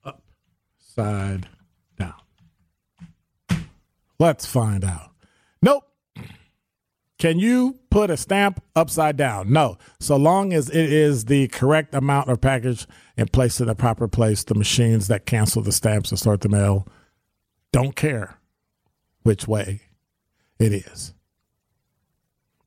upside 0.03 1.47
down? 1.97 2.13
Let's 4.19 4.45
find 4.45 4.85
out. 4.85 5.11
Nope. 5.61 5.83
Can 7.17 7.39
you 7.39 7.78
put 7.89 8.09
a 8.09 8.17
stamp 8.17 8.63
upside 8.75 9.17
down? 9.17 9.51
No. 9.51 9.77
So 9.99 10.15
long 10.15 10.53
as 10.53 10.69
it 10.69 10.91
is 10.91 11.25
the 11.25 11.47
correct 11.47 11.93
amount 11.93 12.29
of 12.29 12.41
package 12.41 12.87
and 13.17 13.31
placed 13.31 13.59
in 13.59 13.67
the 13.67 13.75
proper 13.75 14.07
place, 14.07 14.43
the 14.43 14.55
machines 14.55 15.07
that 15.07 15.25
cancel 15.25 15.61
the 15.61 15.71
stamps 15.71 16.11
and 16.11 16.19
sort 16.19 16.41
the 16.41 16.49
mail 16.49 16.87
don't 17.71 17.95
care 17.95 18.37
which 19.23 19.47
way 19.47 19.81
it 20.59 20.73
is. 20.73 21.13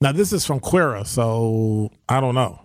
Now, 0.00 0.12
this 0.12 0.32
is 0.32 0.44
from 0.44 0.58
Quora, 0.60 1.06
so 1.06 1.90
I 2.08 2.20
don't 2.20 2.34
know. 2.34 2.60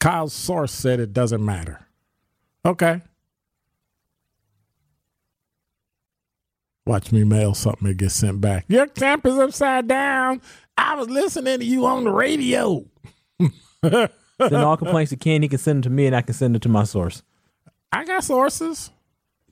Kyle's 0.00 0.32
source 0.32 0.72
said 0.72 0.98
it 0.98 1.12
doesn't 1.12 1.44
matter. 1.44 1.86
Okay. 2.64 3.02
Watch 6.90 7.12
me 7.12 7.22
mail 7.22 7.54
something 7.54 7.86
and 7.86 7.96
get 7.96 8.10
sent 8.10 8.40
back. 8.40 8.64
Your 8.66 8.88
stamp 8.88 9.24
is 9.24 9.38
upside 9.38 9.86
down. 9.86 10.42
I 10.76 10.96
was 10.96 11.08
listening 11.08 11.60
to 11.60 11.64
you 11.64 11.86
on 11.86 12.02
the 12.02 12.10
radio. 12.10 12.84
Send 13.84 14.56
all 14.56 14.76
complaints 14.76 15.10
to 15.10 15.16
Ken. 15.16 15.40
He 15.40 15.46
can 15.46 15.60
send 15.60 15.76
them 15.76 15.82
to 15.82 15.90
me, 15.90 16.06
and 16.06 16.16
I 16.16 16.22
can 16.22 16.34
send 16.34 16.56
it 16.56 16.62
to 16.62 16.68
my 16.68 16.82
source. 16.82 17.22
I 17.92 18.04
got 18.04 18.24
sources, 18.24 18.90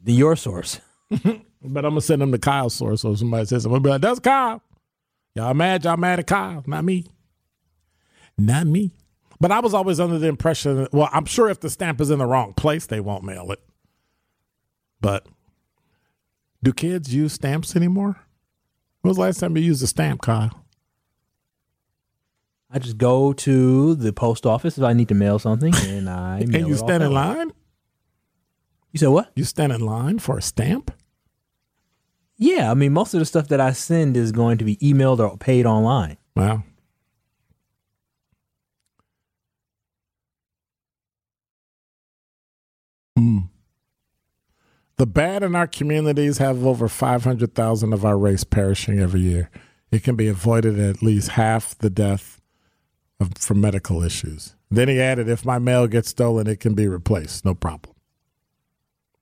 The 0.03 0.14
your 0.14 0.35
source. 0.35 0.81
but 1.11 1.24
I'm 1.62 1.83
gonna 1.92 2.01
send 2.01 2.22
them 2.22 2.33
to 2.33 2.38
Kyle's 2.38 2.74
source. 2.74 3.03
So 3.03 3.14
somebody 3.14 3.46
says, 3.46 3.64
I'm 3.64 3.70
gonna 3.70 3.83
be 3.83 3.90
like, 3.90 4.01
that's 4.01 4.18
Kyle. 4.18 4.61
Y'all 5.37 5.55
mad? 5.55 5.85
Y'all 5.85 5.96
mad 5.96 6.18
at 6.18 6.27
Kyle? 6.27 6.64
Not 6.66 6.85
me. 6.85 7.05
Not 8.37 8.66
me. 8.66 8.90
But 9.38 9.53
I 9.53 9.61
was 9.61 9.74
always 9.74 10.01
under 10.01 10.18
the 10.18 10.27
impression 10.27 10.77
that, 10.79 10.92
well, 10.92 11.09
I'm 11.12 11.27
sure 11.27 11.48
if 11.48 11.61
the 11.61 11.70
stamp 11.70 12.01
is 12.01 12.11
in 12.11 12.18
the 12.18 12.27
wrong 12.27 12.53
place, 12.55 12.87
they 12.87 12.98
won't 12.98 13.22
mail 13.22 13.53
it. 13.53 13.61
But 15.01 15.24
do 16.62 16.72
kids 16.72 17.14
use 17.14 17.34
stamps 17.34 17.76
anymore? 17.76 18.16
When 19.00 19.10
was 19.10 19.16
the 19.16 19.22
last 19.22 19.40
time 19.40 19.56
you 19.56 19.62
used 19.62 19.82
a 19.82 19.86
stamp, 19.86 20.22
Kyle? 20.22 20.64
I 22.70 22.78
just 22.78 22.98
go 22.98 23.32
to 23.32 23.94
the 23.94 24.12
post 24.12 24.44
office 24.44 24.76
if 24.76 24.84
I 24.84 24.92
need 24.92 25.08
to 25.08 25.14
mail 25.14 25.38
something, 25.38 25.74
and 25.86 26.08
I 26.08 26.40
mail 26.40 26.60
And 26.60 26.68
you 26.68 26.74
it 26.74 26.78
stand 26.78 27.02
in 27.02 27.12
line? 27.12 27.52
You 28.92 28.98
said 28.98 29.08
what? 29.08 29.30
You 29.34 29.44
stand 29.44 29.72
in 29.72 29.80
line 29.80 30.18
for 30.18 30.38
a 30.38 30.42
stamp? 30.42 30.90
Yeah, 32.36 32.70
I 32.70 32.74
mean, 32.74 32.92
most 32.92 33.14
of 33.14 33.20
the 33.20 33.26
stuff 33.26 33.48
that 33.48 33.60
I 33.60 33.72
send 33.72 34.16
is 34.16 34.32
going 34.32 34.58
to 34.58 34.64
be 34.64 34.76
emailed 34.76 35.18
or 35.18 35.36
paid 35.36 35.66
online. 35.66 36.18
Wow. 36.36 36.62
Hmm. 43.16 43.38
The 44.98 45.06
bad 45.06 45.44
in 45.44 45.54
our 45.54 45.68
communities 45.68 46.38
have 46.38 46.66
over 46.66 46.88
500,000 46.88 47.92
of 47.92 48.04
our 48.04 48.18
race 48.18 48.42
perishing 48.42 48.98
every 48.98 49.20
year. 49.20 49.48
It 49.92 50.02
can 50.02 50.16
be 50.16 50.26
avoided 50.26 50.78
at 50.78 51.02
least 51.02 51.30
half 51.30 51.78
the 51.78 51.88
death 51.88 52.40
of, 53.20 53.32
from 53.38 53.61
medical 53.61 54.02
issues. 54.02 54.56
Then 54.72 54.88
he 54.88 55.00
added, 55.00 55.28
if 55.28 55.44
my 55.44 55.61
mail 55.61 55.87
gets 55.87 56.08
stolen, 56.08 56.48
it 56.48 56.58
can 56.58 56.74
be 56.74 56.88
replaced. 56.88 57.44
No 57.44 57.54
problem. 57.54 57.94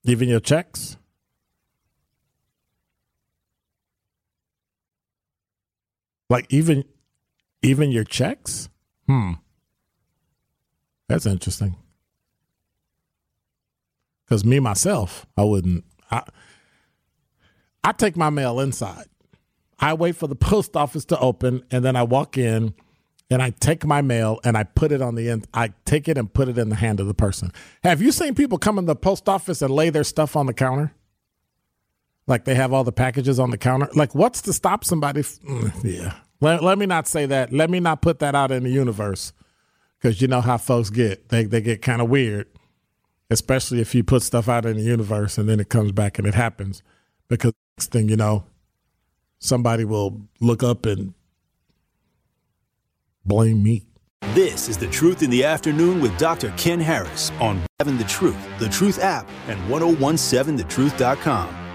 Even 0.03 0.27
your 0.27 0.39
checks? 0.39 0.97
Like 6.29 6.47
even 6.49 6.83
even 7.61 7.91
your 7.91 8.03
checks? 8.03 8.67
Hmm. 9.05 9.33
That's 11.07 11.25
interesting. 11.25 11.77
Cuz 14.29 14.43
me 14.45 14.59
myself, 14.59 15.25
I 15.37 15.43
wouldn't 15.43 15.83
I 16.11 16.23
I 17.83 17.91
take 17.93 18.17
my 18.17 18.29
mail 18.29 18.59
inside. 18.59 19.05
I 19.79 19.93
wait 19.93 20.15
for 20.15 20.27
the 20.27 20.35
post 20.35 20.75
office 20.75 21.05
to 21.05 21.19
open 21.19 21.63
and 21.71 21.85
then 21.85 21.95
I 21.95 22.03
walk 22.03 22.37
in 22.37 22.73
and 23.29 23.41
I 23.41 23.51
take 23.51 23.85
my 23.85 24.01
mail 24.01 24.39
and 24.43 24.57
I 24.57 24.63
put 24.63 24.91
it 24.91 25.01
on 25.01 25.15
the 25.15 25.29
end. 25.29 25.47
I 25.53 25.73
take 25.85 26.07
it 26.07 26.17
and 26.17 26.33
put 26.33 26.47
it 26.47 26.57
in 26.57 26.69
the 26.69 26.75
hand 26.75 26.99
of 26.99 27.07
the 27.07 27.13
person. 27.13 27.51
Have 27.83 28.01
you 28.01 28.11
seen 28.11 28.35
people 28.35 28.57
come 28.57 28.77
in 28.77 28.85
the 28.85 28.95
post 28.95 29.27
office 29.29 29.61
and 29.61 29.73
lay 29.73 29.89
their 29.89 30.03
stuff 30.03 30.35
on 30.35 30.45
the 30.45 30.53
counter? 30.53 30.93
Like 32.25 32.43
they 32.45 32.55
have 32.55 32.73
all 32.73 32.83
the 32.83 32.91
packages 32.91 33.39
on 33.39 33.51
the 33.51 33.57
counter. 33.57 33.87
Like, 33.95 34.13
what's 34.13 34.41
to 34.43 34.53
stop 34.53 34.83
somebody? 34.83 35.21
F- 35.21 35.39
mm, 35.47 35.71
yeah. 35.83 36.15
Let, 36.41 36.61
let 36.61 36.77
me 36.77 36.85
not 36.85 37.07
say 37.07 37.25
that. 37.25 37.53
Let 37.53 37.69
me 37.69 37.79
not 37.79 38.01
put 38.01 38.19
that 38.19 38.35
out 38.35 38.51
in 38.51 38.63
the 38.63 38.69
universe 38.69 39.31
because 39.99 40.21
you 40.21 40.27
know 40.27 40.41
how 40.41 40.57
folks 40.57 40.89
get. 40.89 41.29
They, 41.29 41.45
they 41.45 41.61
get 41.61 41.81
kind 41.81 42.01
of 42.01 42.09
weird, 42.09 42.47
especially 43.29 43.79
if 43.81 43.93
you 43.93 44.03
put 44.03 44.23
stuff 44.23 44.47
out 44.47 44.65
in 44.65 44.77
the 44.77 44.83
universe 44.83 45.37
and 45.37 45.47
then 45.49 45.59
it 45.59 45.69
comes 45.69 45.91
back 45.91 46.17
and 46.17 46.27
it 46.27 46.35
happens. 46.35 46.81
Because 47.27 47.53
next 47.77 47.91
thing 47.91 48.09
you 48.09 48.15
know, 48.15 48.45
somebody 49.39 49.85
will 49.85 50.21
look 50.39 50.63
up 50.63 50.85
and 50.85 51.13
blame 53.25 53.61
me. 53.63 53.83
This 54.33 54.67
is 54.69 54.77
The 54.77 54.87
Truth 54.87 55.23
in 55.23 55.29
the 55.29 55.43
Afternoon 55.43 56.01
with 56.01 56.17
Dr. 56.17 56.53
Ken 56.57 56.79
Harris 56.79 57.31
on 57.39 57.61
Having 57.79 57.97
the 57.97 58.03
Truth, 58.05 58.37
the 58.59 58.69
Truth 58.69 58.99
app, 58.99 59.27
and 59.47 59.59
1017thetruth.com. 59.69 61.66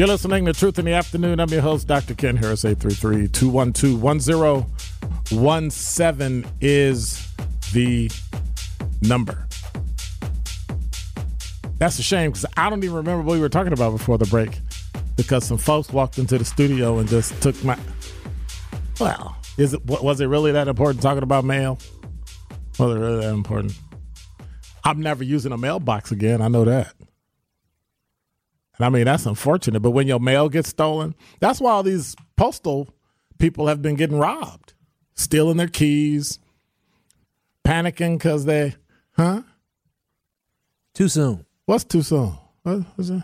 You're 0.00 0.08
listening 0.08 0.46
to 0.46 0.54
Truth 0.54 0.78
in 0.78 0.86
the 0.86 0.94
Afternoon. 0.94 1.40
I'm 1.40 1.50
your 1.50 1.60
host, 1.60 1.86
Dr. 1.86 2.14
Ken 2.14 2.34
Harris. 2.34 2.64
833 2.64 3.28
212 3.28 5.30
1017 5.30 6.50
is 6.62 7.30
the 7.74 8.10
number. 9.02 9.46
That's 11.76 11.98
a 11.98 12.02
shame 12.02 12.30
because 12.30 12.46
I 12.56 12.70
don't 12.70 12.82
even 12.82 12.96
remember 12.96 13.22
what 13.22 13.34
we 13.34 13.40
were 13.40 13.50
talking 13.50 13.74
about 13.74 13.90
before 13.90 14.16
the 14.16 14.24
break 14.24 14.58
because 15.18 15.44
some 15.44 15.58
folks 15.58 15.90
walked 15.90 16.18
into 16.18 16.38
the 16.38 16.46
studio 16.46 16.96
and 16.96 17.06
just 17.06 17.38
took 17.42 17.62
my. 17.62 17.78
Well, 18.98 19.36
is 19.58 19.74
it 19.74 19.84
was 19.84 20.22
it 20.22 20.28
really 20.28 20.52
that 20.52 20.66
important 20.66 21.02
talking 21.02 21.22
about 21.22 21.44
mail? 21.44 21.78
Was 22.78 22.96
it 22.96 22.98
really 22.98 23.20
that 23.20 23.34
important? 23.34 23.78
I'm 24.82 25.02
never 25.02 25.24
using 25.24 25.52
a 25.52 25.58
mailbox 25.58 26.10
again. 26.10 26.40
I 26.40 26.48
know 26.48 26.64
that. 26.64 26.94
I 28.82 28.88
mean, 28.88 29.04
that's 29.04 29.26
unfortunate. 29.26 29.80
But 29.80 29.90
when 29.90 30.06
your 30.06 30.20
mail 30.20 30.48
gets 30.48 30.68
stolen, 30.68 31.14
that's 31.40 31.60
why 31.60 31.72
all 31.72 31.82
these 31.82 32.16
postal 32.36 32.88
people 33.38 33.66
have 33.66 33.82
been 33.82 33.96
getting 33.96 34.18
robbed, 34.18 34.74
stealing 35.14 35.56
their 35.56 35.68
keys, 35.68 36.38
panicking 37.64 38.18
because 38.18 38.44
they, 38.44 38.74
huh? 39.16 39.42
Too 40.94 41.08
soon. 41.08 41.46
What's 41.66 41.84
too 41.84 42.02
soon? 42.02 42.34
What 42.62 42.84
was 42.96 43.10
it? 43.10 43.22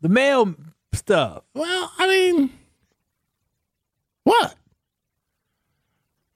The 0.00 0.08
mail 0.08 0.54
stuff. 0.92 1.42
Well, 1.54 1.92
I 1.98 2.06
mean, 2.06 2.50
what? 4.24 4.54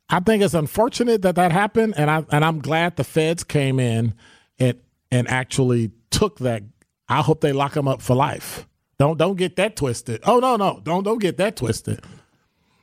I 0.09 0.21
think 0.21 0.43
it's 0.43 0.55
unfortunate 0.55 1.23
that 1.23 1.35
that 1.35 1.53
happened, 1.53 1.95
and 1.97 2.11
I 2.11 2.25
and 2.31 2.45
I'm 2.45 2.61
glad 2.61 2.97
the 2.97 3.05
feds 3.05 3.43
came 3.45 3.81
in 3.81 4.15
and 4.59 4.79
and 5.11 5.29
actually 5.29 5.91
took 6.11 6.39
that. 6.39 6.63
I 7.09 7.23
hope 7.23 7.41
they 7.41 7.53
lock 7.53 7.75
them 7.75 7.89
up 7.89 8.03
for 8.03 8.15
life. 8.15 8.67
Don't 8.99 9.19
don't 9.19 9.37
get 9.37 9.57
that 9.57 9.77
twisted. 9.77 10.23
Oh 10.25 10.39
no 10.39 10.57
no 10.57 10.81
don't 10.83 11.05
don't 11.05 11.21
get 11.21 11.37
that 11.37 11.57
twisted. 11.57 12.01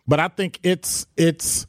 But 0.08 0.20
I 0.20 0.28
think 0.28 0.60
it's 0.64 1.08
it's 1.18 1.66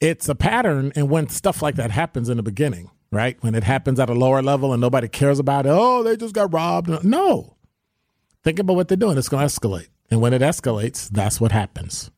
it's 0.00 0.28
a 0.28 0.34
pattern, 0.34 0.92
and 0.96 1.10
when 1.10 1.28
stuff 1.28 1.62
like 1.62 1.76
that 1.76 1.90
happens 1.90 2.28
in 2.28 2.38
the 2.38 2.42
beginning, 2.42 2.90
right? 3.12 3.36
When 3.42 3.54
it 3.54 3.64
happens 3.64 4.00
at 4.00 4.08
a 4.08 4.14
lower 4.14 4.42
level 4.42 4.72
and 4.72 4.80
nobody 4.80 5.08
cares 5.08 5.38
about 5.38 5.66
it, 5.66 5.72
oh, 5.72 6.02
they 6.02 6.16
just 6.16 6.34
got 6.34 6.52
robbed. 6.52 7.04
No, 7.04 7.56
think 8.42 8.58
about 8.58 8.76
what 8.76 8.88
they're 8.88 8.96
doing. 8.96 9.18
It's 9.18 9.28
going 9.28 9.46
to 9.46 9.54
escalate, 9.54 9.88
and 10.10 10.20
when 10.20 10.32
it 10.32 10.42
escalates, 10.42 11.08
that's 11.08 11.40
what 11.40 11.52
happens. 11.52 12.10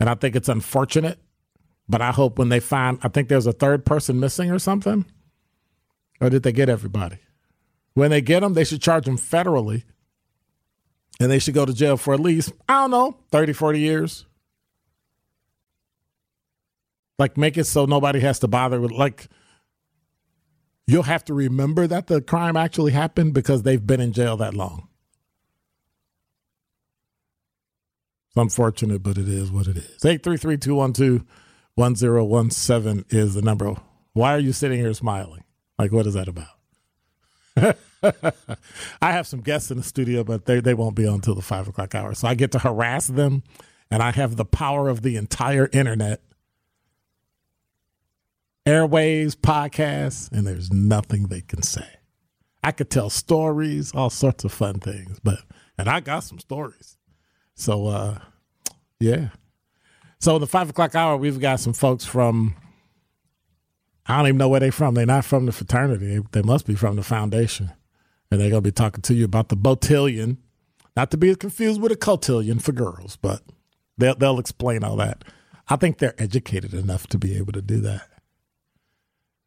And 0.00 0.10
I 0.10 0.14
think 0.14 0.36
it's 0.36 0.48
unfortunate, 0.48 1.18
but 1.88 2.02
I 2.02 2.10
hope 2.10 2.38
when 2.38 2.48
they 2.48 2.60
find, 2.60 2.98
I 3.02 3.08
think 3.08 3.28
there's 3.28 3.46
a 3.46 3.52
third 3.52 3.84
person 3.86 4.20
missing 4.20 4.50
or 4.50 4.58
something, 4.58 5.06
or 6.20 6.28
did 6.28 6.42
they 6.42 6.52
get 6.52 6.68
everybody? 6.68 7.18
When 7.94 8.10
they 8.10 8.20
get 8.20 8.40
them, 8.40 8.54
they 8.54 8.64
should 8.64 8.80
charge 8.82 9.04
them 9.04 9.18
federally, 9.18 9.84
and 11.20 11.30
they 11.30 11.38
should 11.38 11.54
go 11.54 11.64
to 11.66 11.72
jail 11.74 11.96
for 11.96 12.14
at 12.14 12.20
least 12.20 12.52
I 12.68 12.80
don't 12.82 12.90
know 12.90 13.16
30, 13.30 13.52
40 13.52 13.78
years. 13.80 14.26
Like 17.18 17.36
make 17.36 17.56
it 17.56 17.64
so 17.64 17.84
nobody 17.84 18.20
has 18.20 18.38
to 18.40 18.48
bother 18.48 18.80
with 18.80 18.90
like 18.90 19.28
you'll 20.86 21.04
have 21.04 21.24
to 21.26 21.34
remember 21.34 21.86
that 21.86 22.06
the 22.06 22.20
crime 22.20 22.56
actually 22.56 22.92
happened 22.92 23.34
because 23.34 23.62
they've 23.62 23.86
been 23.86 24.00
in 24.00 24.12
jail 24.12 24.36
that 24.38 24.54
long. 24.54 24.88
It's 28.28 28.36
unfortunate, 28.36 29.02
but 29.02 29.18
it 29.18 29.28
is 29.28 29.52
what 29.52 29.66
it 29.66 29.76
is. 29.76 29.98
833-212-1017 31.78 33.12
is 33.12 33.34
the 33.34 33.42
number. 33.42 33.76
Why 34.14 34.34
are 34.34 34.38
you 34.38 34.52
sitting 34.52 34.78
here 34.78 34.94
smiling? 34.94 35.44
Like 35.78 35.92
what 35.92 36.06
is 36.06 36.14
that 36.14 36.28
about? 36.28 36.61
I 38.02 39.12
have 39.12 39.26
some 39.26 39.40
guests 39.40 39.70
in 39.70 39.76
the 39.76 39.82
studio, 39.82 40.24
but 40.24 40.46
they, 40.46 40.60
they 40.60 40.74
won't 40.74 40.96
be 40.96 41.06
on 41.06 41.16
until 41.16 41.34
the 41.34 41.42
five 41.42 41.68
o'clock 41.68 41.94
hour. 41.94 42.14
So 42.14 42.28
I 42.28 42.34
get 42.34 42.52
to 42.52 42.58
harass 42.58 43.06
them, 43.06 43.42
and 43.90 44.02
I 44.02 44.10
have 44.12 44.36
the 44.36 44.44
power 44.44 44.88
of 44.88 45.02
the 45.02 45.16
entire 45.16 45.68
internet, 45.72 46.22
airwaves, 48.66 49.34
podcasts, 49.34 50.30
and 50.32 50.46
there's 50.46 50.72
nothing 50.72 51.24
they 51.24 51.42
can 51.42 51.62
say. 51.62 51.86
I 52.64 52.72
could 52.72 52.90
tell 52.90 53.10
stories, 53.10 53.92
all 53.94 54.10
sorts 54.10 54.44
of 54.44 54.52
fun 54.52 54.78
things, 54.78 55.18
but 55.22 55.40
and 55.76 55.88
I 55.88 56.00
got 56.00 56.20
some 56.20 56.38
stories. 56.38 56.96
So 57.54 57.88
uh 57.88 58.18
yeah. 59.00 59.30
So 60.20 60.38
the 60.38 60.46
five 60.46 60.70
o'clock 60.70 60.94
hour, 60.94 61.16
we've 61.16 61.40
got 61.40 61.58
some 61.58 61.72
folks 61.72 62.04
from 62.04 62.54
I 64.06 64.16
don't 64.16 64.28
even 64.28 64.38
know 64.38 64.48
where 64.48 64.60
they're 64.60 64.72
from. 64.72 64.94
They're 64.94 65.06
not 65.06 65.24
from 65.24 65.46
the 65.46 65.52
fraternity. 65.52 66.20
They, 66.32 66.42
must 66.42 66.66
be 66.66 66.74
from 66.74 66.96
the 66.96 67.02
foundation. 67.02 67.72
And 68.30 68.40
they're 68.40 68.50
gonna 68.50 68.62
be 68.62 68.72
talking 68.72 69.02
to 69.02 69.14
you 69.14 69.24
about 69.24 69.48
the 69.48 69.56
botillion. 69.56 70.38
Not 70.96 71.10
to 71.12 71.16
be 71.16 71.34
confused 71.34 71.80
with 71.80 71.92
a 71.92 71.96
cotillion 71.96 72.58
for 72.58 72.72
girls, 72.72 73.16
but 73.16 73.42
they'll 73.96 74.14
they'll 74.14 74.38
explain 74.38 74.84
all 74.84 74.96
that. 74.96 75.24
I 75.68 75.76
think 75.76 75.98
they're 75.98 76.20
educated 76.20 76.74
enough 76.74 77.06
to 77.08 77.18
be 77.18 77.36
able 77.36 77.52
to 77.52 77.62
do 77.62 77.80
that. 77.80 78.08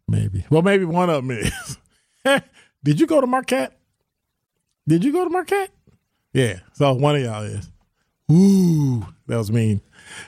Maybe. 0.08 0.46
Well, 0.50 0.62
maybe 0.62 0.86
one 0.86 1.10
of 1.10 1.28
them 1.28 1.32
is. 1.32 1.78
Did 2.84 3.00
you 3.00 3.08
go 3.08 3.22
to 3.22 3.28
Marquette? 3.28 3.78
Did 4.88 5.04
you 5.04 5.12
go 5.12 5.24
to 5.24 5.30
Marquette? 5.30 5.72
Yeah. 6.34 6.60
So 6.74 6.94
one 6.94 7.16
of 7.16 7.22
y'all 7.22 7.44
is. 7.44 7.72
Ooh, 8.32 9.06
that 9.28 9.38
was 9.38 9.52
mean. 9.52 9.82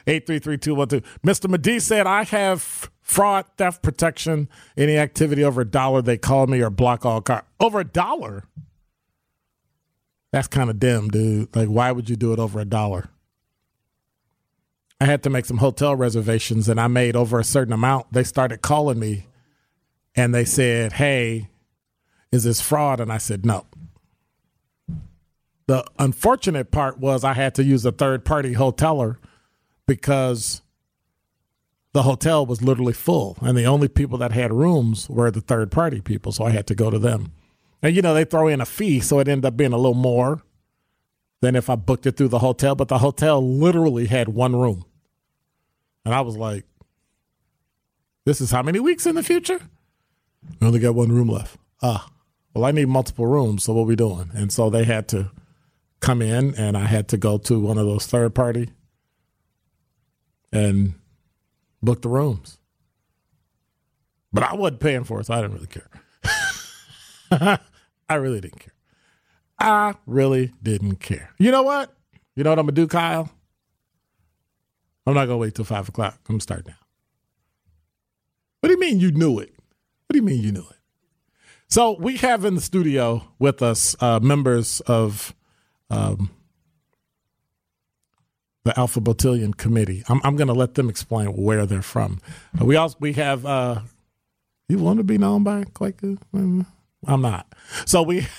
Eight 0.06 0.26
three 0.28 0.40
three 0.40 0.58
two 0.58 0.76
one 0.76 0.88
two. 0.88 1.02
Mr. 1.26 1.50
Medee 1.50 1.80
said 1.80 2.08
I 2.08 2.24
have 2.24 2.90
fraud, 3.08 3.46
theft 3.58 3.82
protection. 3.82 4.50
Any 4.76 4.98
activity 4.98 5.44
over 5.44 5.62
a 5.62 5.66
dollar, 5.66 6.02
they 6.02 6.18
call 6.18 6.46
me 6.48 6.62
or 6.62 6.70
block 6.70 7.06
all 7.06 7.22
car 7.22 7.46
over 7.60 7.80
a 7.80 7.86
dollar. 7.86 8.44
That's 10.32 10.48
kind 10.48 10.70
of 10.70 10.80
dim, 10.80 11.08
dude. 11.08 11.56
Like, 11.56 11.70
why 11.70 11.92
would 11.92 12.10
you 12.10 12.16
do 12.16 12.34
it 12.34 12.40
over 12.40 12.60
a 12.60 12.66
dollar? 12.66 13.10
I 15.00 15.06
had 15.06 15.24
to 15.24 15.30
make 15.30 15.46
some 15.46 15.58
hotel 15.58 15.96
reservations, 15.96 16.68
and 16.68 16.80
I 16.80 16.88
made 16.88 17.16
over 17.16 17.40
a 17.40 17.44
certain 17.44 17.74
amount. 17.74 18.12
They 18.12 18.24
started 18.24 18.62
calling 18.62 19.00
me, 19.00 19.28
and 20.16 20.34
they 20.34 20.44
said, 20.44 20.94
"Hey, 20.94 21.50
is 22.32 22.44
this 22.44 22.62
fraud?" 22.62 23.00
And 23.00 23.12
I 23.12 23.20
said, 23.20 23.46
"No." 23.46 23.68
The 25.68 25.86
unfortunate 26.00 26.72
part 26.72 26.98
was 26.98 27.24
I 27.24 27.34
had 27.34 27.54
to 27.56 27.64
use 27.64 27.86
a 27.86 27.92
third 27.92 28.26
party 28.26 28.56
hoteler 28.56 29.18
because 29.86 30.62
the 31.98 32.04
hotel 32.04 32.46
was 32.46 32.62
literally 32.62 32.94
full 32.94 33.36
and 33.42 33.58
the 33.58 33.66
only 33.66 33.88
people 33.88 34.20
that 34.20 34.32
had 34.32 34.54
rooms 34.54 35.10
were 35.10 35.32
the 35.32 35.42
third 35.42 35.72
party 35.72 36.00
people 36.00 36.32
so 36.32 36.46
i 36.46 36.52
had 36.52 36.68
to 36.68 36.76
go 36.76 36.92
to 36.92 37.00
them. 37.00 37.32
And 37.82 37.96
you 37.96 38.04
know 38.04 38.14
they 38.14 38.24
throw 38.24 38.48
in 38.48 38.62
a 38.62 38.68
fee 38.68 39.00
so 39.00 39.18
it 39.18 39.28
ended 39.28 39.46
up 39.46 39.58
being 39.58 39.74
a 39.74 39.78
little 39.78 39.96
more 39.96 40.44
than 41.42 41.56
if 41.56 41.72
i 41.72 41.76
booked 41.76 42.06
it 42.06 42.16
through 42.16 42.28
the 42.28 42.38
hotel 42.38 42.76
but 42.76 42.88
the 42.88 43.00
hotel 43.00 43.42
literally 43.42 44.06
had 44.06 44.30
one 44.30 44.56
room. 44.56 44.86
And 46.06 46.14
i 46.14 46.22
was 46.22 46.38
like 46.38 46.66
this 48.26 48.42
is 48.42 48.52
how 48.52 48.62
many 48.62 48.80
weeks 48.80 49.08
in 49.08 49.16
the 49.16 49.24
future? 49.24 49.60
We 50.60 50.68
only 50.68 50.80
got 50.80 50.94
one 50.94 51.12
room 51.12 51.30
left. 51.30 51.58
Ah 51.82 52.12
well 52.54 52.64
i 52.64 52.70
need 52.70 52.90
multiple 52.90 53.26
rooms 53.26 53.64
so 53.64 53.74
what 53.74 53.88
we 53.88 53.96
doing? 53.96 54.30
And 54.36 54.52
so 54.52 54.70
they 54.70 54.84
had 54.84 55.08
to 55.08 55.32
come 56.00 56.22
in 56.22 56.54
and 56.54 56.78
i 56.78 56.86
had 56.86 57.08
to 57.08 57.18
go 57.18 57.40
to 57.40 57.60
one 57.60 57.80
of 57.80 57.88
those 57.88 58.06
third 58.06 58.36
party 58.36 58.70
and 60.54 60.94
book 61.82 62.02
the 62.02 62.10
rooms. 62.10 62.60
But 64.34 64.44
I 64.44 64.56
wasn't 64.56 64.82
paying 64.82 65.04
for 65.04 65.20
it, 65.20 65.26
so 65.26 65.34
I 65.34 65.42
didn't 65.42 65.54
really 65.54 65.68
care. 65.68 65.90
I 68.10 68.16
really 68.16 68.42
didn't 68.42 68.60
care. 68.60 68.74
I 69.60 69.96
really 70.06 70.54
didn't 70.62 70.98
care. 70.98 71.32
You 71.40 71.52
know 71.52 71.64
what? 71.64 71.94
You 72.36 72.44
know 72.44 72.52
what 72.52 72.60
I'm 72.60 72.66
gonna 72.66 72.76
do, 72.76 72.88
Kyle? 72.88 73.32
I'm 75.06 75.14
not 75.14 75.26
gonna 75.26 75.38
wait 75.38 75.56
till 75.56 75.66
five 75.66 75.90
o'clock. 75.90 76.20
I'm 76.28 76.34
gonna 76.34 76.42
start 76.42 76.68
now. 76.68 76.76
What 78.60 78.68
do 78.68 78.74
you 78.74 78.80
mean 78.80 79.00
you 79.00 79.12
knew 79.12 79.40
it? 79.40 79.54
What 80.08 80.14
do 80.14 80.18
you 80.18 80.24
mean 80.24 80.42
you 80.42 80.52
knew 80.52 80.68
it? 80.70 80.78
So 81.70 81.98
we 82.00 82.18
have 82.18 82.46
in 82.46 82.56
the 82.56 82.62
studio 82.62 83.28
with 83.40 83.62
us 83.62 83.96
uh, 84.00 84.20
members 84.20 84.82
of 84.82 85.34
um, 85.90 86.30
the 88.68 88.78
Alpha 88.78 89.00
Botillion 89.00 89.56
Committee. 89.56 90.04
I'm, 90.10 90.20
I'm 90.26 90.36
going 90.36 90.50
to 90.50 90.54
let 90.54 90.74
them 90.74 90.90
explain 90.90 91.28
where 91.30 91.66
they're 91.66 91.82
from. 91.82 92.20
Uh, 92.60 92.66
we 92.66 92.76
also 92.76 92.98
we 93.00 93.14
have. 93.14 93.46
Uh, 93.46 93.80
you 94.68 94.78
want 94.78 94.98
to 94.98 95.06
be 95.06 95.18
known 95.18 95.44
by? 95.44 95.64
Mm, 95.64 96.66
I'm 97.06 97.22
not. 97.22 97.48
So 97.86 98.04
we. 98.04 98.28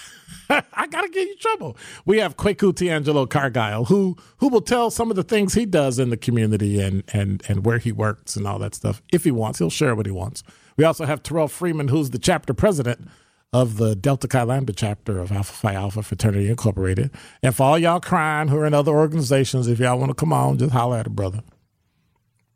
I 0.50 0.86
gotta 0.86 1.08
get 1.10 1.28
you 1.28 1.36
trouble. 1.36 1.76
We 2.06 2.18
have 2.20 2.38
Kwaku 2.38 2.72
Tiangelo 2.72 3.26
Cargile, 3.26 3.86
who 3.88 4.16
who 4.38 4.48
will 4.48 4.62
tell 4.62 4.90
some 4.90 5.10
of 5.10 5.16
the 5.16 5.22
things 5.22 5.52
he 5.52 5.66
does 5.66 5.98
in 5.98 6.08
the 6.08 6.16
community 6.16 6.80
and 6.80 7.02
and 7.12 7.42
and 7.48 7.66
where 7.66 7.76
he 7.76 7.92
works 7.92 8.34
and 8.34 8.46
all 8.46 8.58
that 8.60 8.74
stuff. 8.74 9.02
If 9.12 9.24
he 9.24 9.30
wants, 9.30 9.58
he'll 9.58 9.68
share 9.68 9.94
what 9.94 10.06
he 10.06 10.12
wants. 10.12 10.42
We 10.78 10.84
also 10.84 11.04
have 11.04 11.22
Terrell 11.22 11.48
Freeman, 11.48 11.88
who's 11.88 12.10
the 12.10 12.18
chapter 12.18 12.54
president 12.54 13.08
of 13.52 13.78
the 13.78 13.96
Delta 13.96 14.28
Chi 14.28 14.42
Lambda 14.42 14.72
chapter 14.72 15.18
of 15.18 15.32
Alpha 15.32 15.52
Phi 15.52 15.74
Alpha 15.74 16.02
Fraternity 16.02 16.48
Incorporated. 16.50 17.10
And 17.42 17.54
for 17.54 17.62
all 17.64 17.78
y'all 17.78 18.00
crying 18.00 18.48
who 18.48 18.58
are 18.58 18.66
in 18.66 18.74
other 18.74 18.92
organizations, 18.92 19.68
if 19.68 19.78
y'all 19.78 19.98
want 19.98 20.10
to 20.10 20.14
come 20.14 20.32
on, 20.32 20.58
just 20.58 20.72
holler 20.72 20.98
at 20.98 21.06
a 21.06 21.10
brother. 21.10 21.40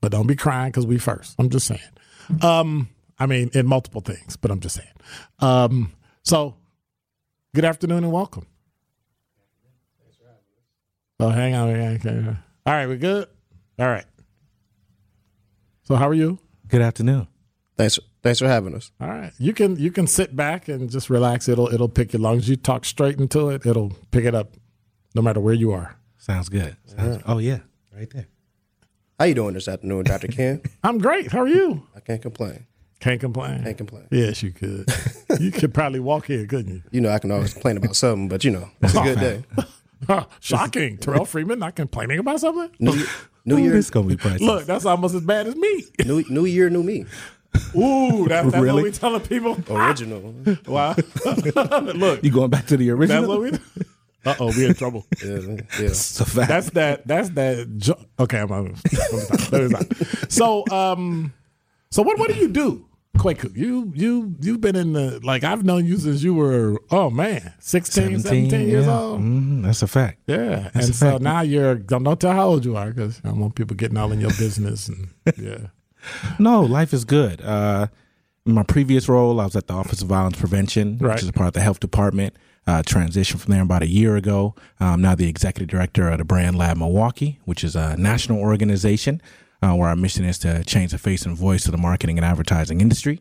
But 0.00 0.12
don't 0.12 0.26
be 0.26 0.36
crying 0.36 0.70
because 0.70 0.86
we 0.86 0.98
first. 0.98 1.34
I'm 1.38 1.48
just 1.48 1.66
saying. 1.66 1.80
Um, 2.42 2.88
I 3.18 3.26
mean, 3.26 3.50
in 3.54 3.66
multiple 3.66 4.00
things, 4.00 4.36
but 4.36 4.50
I'm 4.50 4.60
just 4.60 4.76
saying. 4.76 4.88
Um, 5.38 5.92
so, 6.22 6.56
good 7.54 7.64
afternoon 7.64 8.04
and 8.04 8.12
welcome. 8.12 8.46
Oh, 11.20 11.28
hang 11.28 11.54
on. 11.54 11.68
hang 11.74 11.94
on, 11.94 11.98
hang. 12.00 12.38
All 12.66 12.72
right, 12.72 12.86
we 12.88 12.96
good? 12.96 13.28
All 13.78 13.86
right. 13.86 14.04
So, 15.84 15.94
how 15.94 16.08
are 16.08 16.14
you? 16.14 16.38
Good 16.68 16.82
afternoon. 16.82 17.28
Thanks. 17.76 17.98
Thanks 18.22 18.38
for 18.38 18.46
having 18.48 18.74
us. 18.74 18.92
All 19.00 19.08
right, 19.08 19.32
you 19.38 19.52
can 19.52 19.76
you 19.76 19.90
can 19.90 20.06
sit 20.06 20.36
back 20.36 20.68
and 20.68 20.88
just 20.90 21.10
relax. 21.10 21.48
It'll 21.48 21.68
it'll 21.72 21.88
pick 21.88 22.12
you. 22.12 22.18
As 22.18 22.22
long 22.22 22.36
as 22.38 22.48
you 22.48 22.56
talk 22.56 22.84
straight 22.84 23.18
into 23.18 23.48
it, 23.50 23.66
it'll 23.66 23.92
pick 24.12 24.24
it 24.24 24.34
up, 24.34 24.54
no 25.14 25.22
matter 25.22 25.40
where 25.40 25.54
you 25.54 25.72
are. 25.72 25.96
Sounds 26.18 26.48
good. 26.48 26.76
Sounds, 26.84 27.20
Oh 27.26 27.38
yeah, 27.38 27.58
right 27.96 28.08
there. 28.10 28.26
How 29.18 29.24
you 29.26 29.34
doing 29.34 29.54
this 29.54 29.66
afternoon, 29.68 30.04
Dr. 30.04 30.28
Ken? 30.28 30.62
I'm 30.84 30.98
great. 30.98 31.32
How 31.32 31.40
are 31.40 31.48
you? 31.48 31.86
I 31.96 32.00
can't 32.00 32.22
complain. 32.22 32.66
Can't 33.00 33.20
complain. 33.20 33.64
Can't 33.64 33.76
complain. 33.76 34.06
Yes, 34.12 34.42
you 34.44 34.52
could. 34.52 34.88
you 35.40 35.50
could 35.50 35.74
probably 35.74 35.98
walk 35.98 36.26
here, 36.26 36.46
couldn't 36.46 36.72
you? 36.72 36.82
You 36.92 37.00
know, 37.00 37.10
I 37.10 37.18
can 37.18 37.32
always 37.32 37.52
complain 37.52 37.76
about 37.76 37.96
something, 37.96 38.28
but 38.28 38.44
you 38.44 38.52
know, 38.52 38.68
it's 38.80 38.94
a 38.94 39.02
good 39.02 39.18
day. 39.18 39.44
Shocking. 40.40 40.98
Terrell 40.98 41.24
Freeman 41.24 41.58
not 41.58 41.74
complaining 41.74 42.18
about 42.20 42.38
something. 42.40 42.70
New, 42.78 42.94
year- 42.94 43.06
new 43.44 43.54
Oh, 43.56 43.58
year, 43.58 43.72
this 43.72 43.90
gonna 43.90 44.06
be 44.06 44.16
priceless. 44.16 44.42
Look, 44.42 44.66
that's 44.66 44.84
almost 44.86 45.14
as 45.16 45.22
bad 45.22 45.46
as 45.48 45.56
me. 45.56 45.84
new, 46.04 46.24
new 46.28 46.44
year, 46.44 46.70
new 46.70 46.82
me. 46.84 47.06
Ooh, 47.76 48.26
that, 48.28 48.44
that's 48.44 48.54
Really? 48.56 48.82
what 48.82 48.84
we 48.84 48.92
telling 48.92 49.20
people. 49.20 49.58
Original. 49.70 50.34
Wow. 50.66 50.94
Look, 51.24 52.22
you 52.24 52.30
going 52.30 52.50
back 52.50 52.66
to 52.66 52.76
the 52.76 52.88
that's 52.88 52.98
original? 52.98 53.28
what 53.28 53.40
we. 53.40 53.52
Uh 54.24 54.36
oh, 54.38 54.46
we 54.56 54.66
in 54.66 54.74
trouble. 54.74 55.04
Yeah, 55.20 55.30
yeah. 55.40 55.56
It's 55.80 56.20
a 56.20 56.24
fact. 56.24 56.48
That's 56.48 56.70
that. 56.70 57.04
That's 57.08 57.30
that. 57.30 57.76
Jo- 57.76 57.98
okay, 58.20 58.38
I'm 58.38 58.52
out. 58.52 58.70
Let 59.50 59.62
me 59.68 59.68
stop. 59.74 60.30
So, 60.30 60.64
um, 60.70 61.32
so 61.90 62.02
what? 62.02 62.16
What 62.20 62.28
do 62.30 62.36
you 62.36 62.46
do, 62.46 62.86
Kwaku? 63.18 63.50
You 63.56 63.90
you 63.96 64.36
you've 64.40 64.60
been 64.60 64.76
in 64.76 64.92
the 64.92 65.18
like 65.24 65.42
I've 65.42 65.64
known 65.64 65.86
you 65.86 65.96
since 65.96 66.22
you 66.22 66.34
were 66.34 66.80
oh 66.92 67.10
man 67.10 67.52
16, 67.58 68.20
17, 68.20 68.68
years 68.68 68.86
yeah. 68.86 68.96
old. 68.96 69.20
Mhm, 69.22 69.64
that's 69.64 69.82
a 69.82 69.88
fact. 69.88 70.20
Yeah, 70.28 70.70
That's 70.72 70.86
and 70.86 70.94
so 70.94 71.10
fact. 71.12 71.22
now 71.22 71.40
you're 71.40 71.74
don't, 71.74 72.04
don't 72.04 72.20
tell 72.20 72.30
how 72.32 72.46
old 72.46 72.64
you 72.64 72.76
are 72.76 72.92
because 72.92 73.20
I 73.24 73.28
don't 73.30 73.40
want 73.40 73.56
people 73.56 73.74
getting 73.74 73.96
all 73.98 74.12
in 74.12 74.20
your 74.20 74.30
business 74.38 74.86
and 74.88 75.08
yeah. 75.36 75.66
No, 76.38 76.62
life 76.62 76.92
is 76.92 77.04
good. 77.04 77.40
Uh, 77.42 77.86
in 78.46 78.54
my 78.54 78.62
previous 78.64 79.08
role, 79.08 79.40
I 79.40 79.44
was 79.44 79.56
at 79.56 79.66
the 79.68 79.74
Office 79.74 80.02
of 80.02 80.08
Violence 80.08 80.38
Prevention, 80.38 80.98
Right. 80.98 81.14
which 81.14 81.22
is 81.22 81.28
a 81.28 81.32
part 81.32 81.48
of 81.48 81.52
the 81.54 81.60
health 81.60 81.80
department. 81.80 82.34
Uh, 82.64 82.80
transitioned 82.80 83.40
from 83.40 83.52
there 83.52 83.62
about 83.62 83.82
a 83.82 83.88
year 83.88 84.14
ago. 84.14 84.54
I'm 84.78 85.00
now 85.02 85.16
the 85.16 85.28
executive 85.28 85.66
director 85.68 86.08
of 86.08 86.18
the 86.18 86.24
Brand 86.24 86.56
Lab 86.56 86.76
Milwaukee, 86.76 87.40
which 87.44 87.64
is 87.64 87.74
a 87.74 87.96
national 87.96 88.38
organization 88.38 89.20
uh, 89.62 89.74
where 89.74 89.88
our 89.88 89.96
mission 89.96 90.24
is 90.24 90.38
to 90.40 90.62
change 90.62 90.92
the 90.92 90.98
face 90.98 91.26
and 91.26 91.36
voice 91.36 91.66
of 91.66 91.72
the 91.72 91.78
marketing 91.78 92.18
and 92.18 92.24
advertising 92.24 92.80
industry 92.80 93.20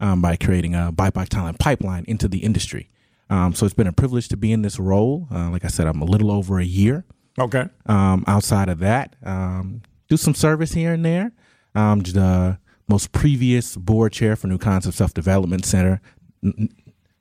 um, 0.00 0.20
by 0.20 0.34
creating 0.34 0.74
a 0.74 0.90
BIPOC 0.92 1.28
talent 1.28 1.60
pipeline 1.60 2.04
into 2.08 2.26
the 2.26 2.38
industry. 2.38 2.90
Um, 3.28 3.54
so 3.54 3.64
it's 3.64 3.76
been 3.76 3.86
a 3.86 3.92
privilege 3.92 4.26
to 4.30 4.36
be 4.36 4.50
in 4.50 4.62
this 4.62 4.80
role. 4.80 5.28
Uh, 5.32 5.50
like 5.50 5.64
I 5.64 5.68
said, 5.68 5.86
I'm 5.86 6.02
a 6.02 6.04
little 6.04 6.32
over 6.32 6.58
a 6.58 6.64
year. 6.64 7.04
Okay. 7.38 7.66
Um, 7.86 8.24
outside 8.26 8.68
of 8.68 8.80
that, 8.80 9.14
um, 9.22 9.82
do 10.08 10.16
some 10.16 10.34
service 10.34 10.72
here 10.72 10.92
and 10.92 11.04
there. 11.04 11.30
Um, 11.74 12.00
the 12.00 12.58
most 12.88 13.12
previous 13.12 13.76
board 13.76 14.12
chair 14.12 14.36
for 14.36 14.46
New 14.48 14.58
Concept 14.58 14.96
Self 14.96 15.14
Development 15.14 15.64
Center, 15.64 16.00
N- 16.44 16.68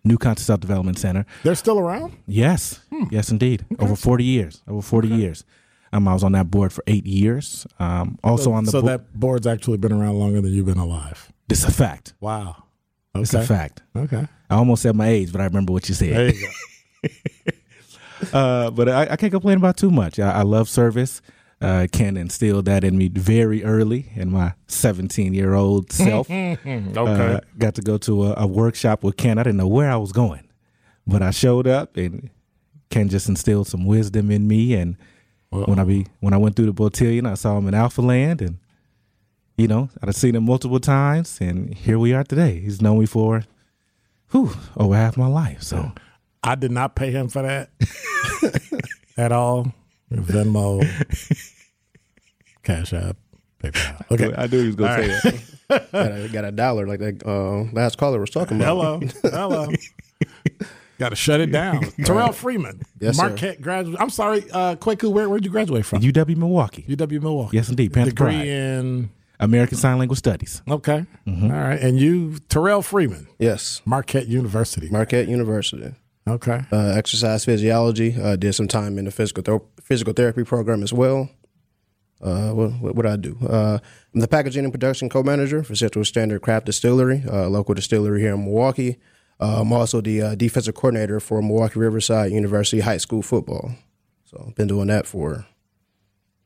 New 0.03 0.17
Concept 0.17 0.45
Self 0.47 0.59
Development 0.59 0.97
Center. 0.97 1.25
They're 1.43 1.55
still 1.55 1.79
around. 1.79 2.13
Yes, 2.27 2.79
yes, 3.11 3.29
indeed. 3.29 3.65
Over 3.79 3.95
forty 3.95 4.23
years. 4.23 4.61
Over 4.67 4.81
forty 4.81 5.07
years. 5.09 5.43
Um, 5.91 6.07
I 6.07 6.13
was 6.13 6.23
on 6.23 6.33
that 6.33 6.51
board 6.51 6.71
for 6.71 6.83
eight 6.87 7.05
years. 7.07 7.65
Um, 7.79 8.19
also 8.23 8.51
on 8.51 8.63
the 8.63 8.71
so 8.71 8.81
board. 8.81 8.93
that 8.93 9.19
board's 9.19 9.47
actually 9.47 9.77
been 9.77 9.91
around 9.91 10.19
longer 10.19 10.39
than 10.41 10.53
you've 10.53 10.67
been 10.67 10.77
alive. 10.77 11.31
It's 11.49 11.63
a 11.63 11.71
fact. 11.71 12.13
Wow. 12.19 12.63
It's 13.15 13.33
a 13.33 13.41
fact. 13.43 13.81
Okay. 13.95 14.27
I 14.51 14.55
almost 14.55 14.83
said 14.83 14.95
my 14.95 15.07
age, 15.07 15.31
but 15.31 15.41
I 15.41 15.45
remember 15.45 15.73
what 15.73 15.89
you 15.89 15.95
said. 15.95 16.15
There 16.15 16.33
you 16.33 16.47
go. 17.03 17.09
Uh, 18.33 18.69
but 18.71 18.89
I, 18.89 19.03
I 19.11 19.15
can't 19.15 19.31
complain 19.31 19.55
about 19.57 19.77
too 19.77 19.89
much. 19.89 20.19
I, 20.19 20.29
I 20.29 20.41
love 20.41 20.67
service. 20.67 21.21
Uh, 21.61 21.87
Ken 21.91 22.15
instilled 22.15 22.65
that 22.65 22.85
in 22.85 22.97
me 22.97 23.09
very 23.09 23.63
early 23.65 24.11
in 24.15 24.31
my 24.31 24.53
17 24.67 25.33
year 25.33 25.53
old 25.53 25.91
self. 25.91 26.29
Okay. 26.29 26.57
Uh, 26.95 27.39
got 27.57 27.75
to 27.75 27.81
go 27.81 27.97
to 27.97 28.27
a, 28.27 28.33
a 28.37 28.47
workshop 28.47 29.03
with 29.03 29.17
Ken. 29.17 29.37
I 29.37 29.43
didn't 29.43 29.57
know 29.57 29.67
where 29.67 29.91
I 29.91 29.97
was 29.97 30.13
going, 30.13 30.47
but 31.05 31.21
I 31.21 31.31
showed 31.31 31.67
up 31.67 31.97
and 31.97 32.29
Ken 32.89 33.09
just 33.09 33.27
instilled 33.27 33.67
some 33.67 33.85
wisdom 33.85 34.31
in 34.31 34.47
me. 34.47 34.73
And 34.73 34.95
when 35.49 35.79
I 35.79 35.83
be 35.83 36.07
when 36.19 36.33
I 36.33 36.37
went 36.37 36.55
through 36.55 36.71
the 36.71 36.73
Botillion, 36.73 37.29
I 37.29 37.33
saw 37.33 37.57
him 37.57 37.67
in 37.67 37.73
Alpha 37.73 38.01
Land, 38.01 38.41
and 38.41 38.57
you 39.57 39.67
know 39.67 39.89
I've 40.01 40.15
seen 40.15 40.35
him 40.35 40.45
multiple 40.45 40.79
times, 40.79 41.39
and 41.41 41.73
here 41.73 41.99
we 41.99 42.13
are 42.13 42.23
today. 42.23 42.59
He's 42.59 42.81
known 42.81 42.99
me 42.99 43.05
for, 43.05 43.43
whew, 44.31 44.51
over 44.77 44.95
half 44.95 45.17
my 45.17 45.27
life. 45.27 45.63
So 45.63 45.91
I 46.43 46.55
did 46.55 46.71
not 46.71 46.95
pay 46.95 47.11
him 47.11 47.29
for 47.29 47.41
that 47.41 47.69
at 49.17 49.31
all. 49.31 49.73
Venmo, 50.11 50.83
Cash 52.63 52.93
App, 52.93 53.17
PayPal. 53.63 54.05
Okay. 54.11 54.33
I 54.37 54.47
knew 54.47 54.59
he 54.61 54.67
was 54.67 54.75
gonna 54.75 54.91
All 54.91 54.97
say 54.97 55.09
right. 55.09 55.41
that. 55.69 55.91
got, 55.91 56.11
a, 56.11 56.29
got 56.29 56.45
a 56.45 56.51
dollar 56.51 56.87
like 56.87 56.99
that 56.99 57.23
uh, 57.25 57.71
last 57.73 57.97
caller 57.97 58.19
was 58.19 58.29
talking 58.29 58.57
about. 58.59 58.67
Hello. 58.67 58.99
Hello. 59.23 59.67
Got 60.97 61.09
to 61.09 61.15
shut 61.15 61.39
it 61.39 61.51
down. 61.51 61.81
Terrell 62.03 62.33
Freeman, 62.33 62.81
Yes, 62.99 63.15
sir. 63.17 63.29
Marquette 63.29 63.61
graduate. 63.61 64.01
I'm 64.01 64.09
sorry, 64.09 64.43
uh, 64.51 64.75
Kwaku, 64.75 65.09
where 65.11 65.29
where'd 65.29 65.45
you 65.45 65.51
graduate 65.51 65.85
from? 65.85 66.01
UW 66.01 66.35
Milwaukee, 66.35 66.83
UW 66.89 67.21
Milwaukee. 67.21 67.55
Yes, 67.55 67.69
indeed. 67.69 67.93
Panther 67.93 68.09
Degree 68.11 68.33
Pride. 68.35 68.47
in 68.47 69.09
American 69.39 69.77
Sign 69.77 69.97
Language 69.97 70.19
Studies. 70.19 70.61
okay. 70.69 71.05
Mm-hmm. 71.25 71.45
All 71.51 71.51
right, 71.57 71.79
and 71.79 71.97
you 71.99 72.37
Terrell 72.49 72.81
Freeman, 72.81 73.27
Yes, 73.37 73.81
Marquette 73.85 74.27
University. 74.27 74.89
Marquette 74.89 75.29
University. 75.29 75.93
Okay. 76.27 76.61
Uh, 76.71 76.93
exercise 76.95 77.45
physiology. 77.45 78.15
Uh, 78.19 78.35
did 78.35 78.53
some 78.53 78.67
time 78.67 78.97
in 78.97 79.05
the 79.05 79.11
physical 79.11 79.43
ther- 79.43 79.65
physical 79.81 80.13
therapy 80.13 80.43
program 80.43 80.83
as 80.83 80.93
well. 80.93 81.29
Uh, 82.21 82.51
what, 82.51 82.71
what 82.81 82.95
would 82.95 83.05
I 83.05 83.15
do? 83.15 83.37
Uh, 83.47 83.79
I'm 84.13 84.19
the 84.19 84.27
packaging 84.27 84.65
and 84.65 84.73
production 84.73 85.09
co-manager 85.09 85.63
for 85.63 85.75
Central 85.75 86.03
Standard 86.03 86.41
Craft 86.41 86.65
Distillery, 86.65 87.23
uh, 87.31 87.47
local 87.47 87.73
distillery 87.73 88.19
here 88.21 88.33
in 88.33 88.43
Milwaukee. 88.43 88.97
Uh, 89.39 89.61
I'm 89.61 89.71
also 89.71 90.01
the 90.01 90.21
uh, 90.21 90.35
defensive 90.35 90.75
coordinator 90.75 91.21
for 91.21 91.41
Milwaukee 91.41 91.79
Riverside 91.79 92.31
University 92.31 92.81
High 92.81 92.97
School 92.97 93.21
football. 93.21 93.71
So 94.25 94.43
I've 94.47 94.55
been 94.55 94.67
doing 94.67 94.87
that 94.87 95.07
for, 95.07 95.45